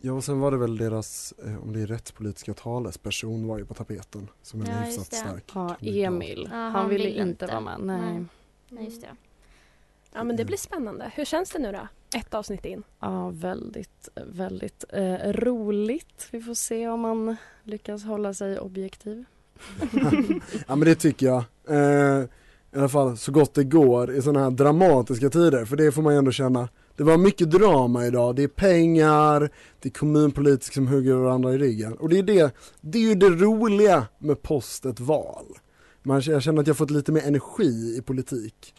Ja 0.00 0.12
och 0.12 0.24
sen 0.24 0.40
var 0.40 0.50
det 0.50 0.56
väl 0.56 0.76
deras, 0.76 1.32
eh, 1.46 1.62
om 1.62 1.72
det 1.72 1.80
är 1.80 1.86
rättspolitiska 1.86 2.54
talesperson 2.54 3.46
var 3.46 3.58
ju 3.58 3.64
på 3.66 3.74
tapeten 3.74 4.28
som 4.42 4.62
är 4.62 4.66
Ja, 4.66 4.72
hyfsat 4.72 5.06
stark. 5.14 5.50
Ja. 5.54 5.76
Emil. 5.80 6.48
Ja, 6.50 6.56
han, 6.56 6.72
han 6.72 6.88
ville 6.88 7.10
inte 7.10 7.46
vara 7.46 7.60
med. 7.60 7.80
Nej. 7.80 8.00
Nej. 8.00 8.24
Nej, 8.68 8.84
just 8.84 9.00
det. 9.02 9.16
Ja 10.12 10.24
men 10.24 10.36
det 10.36 10.44
blir 10.44 10.56
spännande. 10.56 11.12
Hur 11.14 11.24
känns 11.24 11.50
det 11.50 11.58
nu 11.58 11.72
då? 11.72 11.88
Ett 12.16 12.34
avsnitt 12.34 12.64
in. 12.64 12.82
Ja, 13.00 13.30
väldigt, 13.34 14.08
väldigt 14.14 14.84
eh, 14.88 15.32
roligt. 15.32 16.28
Vi 16.30 16.40
får 16.40 16.54
se 16.54 16.88
om 16.88 17.00
man 17.00 17.36
lyckas 17.64 18.04
hålla 18.04 18.34
sig 18.34 18.58
objektiv. 18.58 19.24
Ja 20.66 20.76
men 20.76 20.80
det 20.80 20.94
tycker 20.94 21.26
jag. 21.26 21.44
Eh, 21.68 22.24
I 22.72 22.78
alla 22.78 22.88
fall 22.88 23.16
så 23.16 23.32
gott 23.32 23.54
det 23.54 23.64
går 23.64 24.14
i 24.14 24.22
sådana 24.22 24.44
här 24.44 24.50
dramatiska 24.50 25.30
tider 25.30 25.64
för 25.64 25.76
det 25.76 25.92
får 25.92 26.02
man 26.02 26.12
ju 26.12 26.18
ändå 26.18 26.32
känna. 26.32 26.68
Det 26.96 27.02
var 27.02 27.18
mycket 27.18 27.50
drama 27.50 28.06
idag, 28.06 28.36
det 28.36 28.42
är 28.42 28.48
pengar, 28.48 29.50
det 29.80 29.88
är 29.88 29.92
kommunpolitiker 29.92 30.74
som 30.74 30.86
hugger 30.86 31.14
varandra 31.14 31.52
i 31.52 31.58
ryggen 31.58 31.92
och 31.92 32.08
det 32.08 32.18
är 32.18 32.22
det, 32.22 32.54
det 32.80 32.98
är 32.98 33.02
ju 33.02 33.14
det 33.14 33.30
roliga 33.30 34.06
med 34.18 34.42
post 34.42 34.86
ett 34.86 35.00
val. 35.00 35.46
Man, 36.02 36.20
jag 36.20 36.42
känner 36.42 36.60
att 36.60 36.66
jag 36.66 36.76
fått 36.76 36.90
lite 36.90 37.12
mer 37.12 37.22
energi 37.26 37.96
i 37.98 38.02
politik 38.02 38.74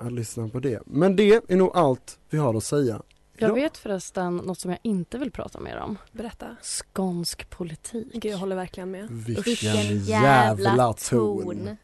att 0.00 0.12
lyssna 0.12 0.48
på 0.48 0.60
det. 0.60 0.82
Men 0.86 1.16
det 1.16 1.50
är 1.52 1.56
nog 1.56 1.70
allt 1.74 2.18
vi 2.30 2.38
har 2.38 2.54
att 2.54 2.64
säga. 2.64 3.02
Jag 3.36 3.54
vet 3.54 3.76
förresten 3.76 4.36
något 4.36 4.58
som 4.58 4.70
jag 4.70 4.80
inte 4.82 5.18
vill 5.18 5.30
prata 5.30 5.60
mer 5.60 5.78
om. 5.78 5.98
Berätta. 6.12 6.46
Skånsk 6.62 7.50
politik. 7.50 8.12
Gud 8.12 8.32
jag 8.32 8.38
håller 8.38 8.56
verkligen 8.56 8.90
med. 8.90 9.10
Vilken 9.10 9.98
jävla 10.04 10.92
ton. 10.92 11.76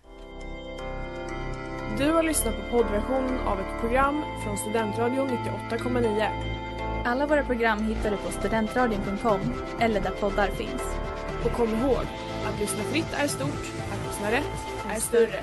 Du 1.98 2.12
har 2.12 2.22
lyssnat 2.22 2.55
på 2.55 2.70
poddversionen 2.70 3.38
av 3.38 3.61
ett 3.61 3.81
program 3.81 4.22
från 4.44 4.59
Studentradion 4.59 5.29
98,9. 5.29 6.29
Alla 7.05 7.26
våra 7.26 7.44
program 7.44 7.83
hittar 7.83 8.11
du 8.11 8.16
på 8.16 8.33
studentradion.com 8.33 9.40
eller 9.81 10.00
där 10.00 10.11
poddar 10.11 10.48
finns. 10.48 10.83
Och 11.44 11.52
kom 11.52 11.68
ihåg, 11.68 12.05
att 12.46 12.61
lyssna 12.61 12.83
fritt 12.83 13.12
är 13.12 13.29
stort, 13.29 13.72
att 13.92 14.07
lyssna 14.09 14.31
rätt 14.31 14.96
är 14.96 15.00
större. 15.00 15.42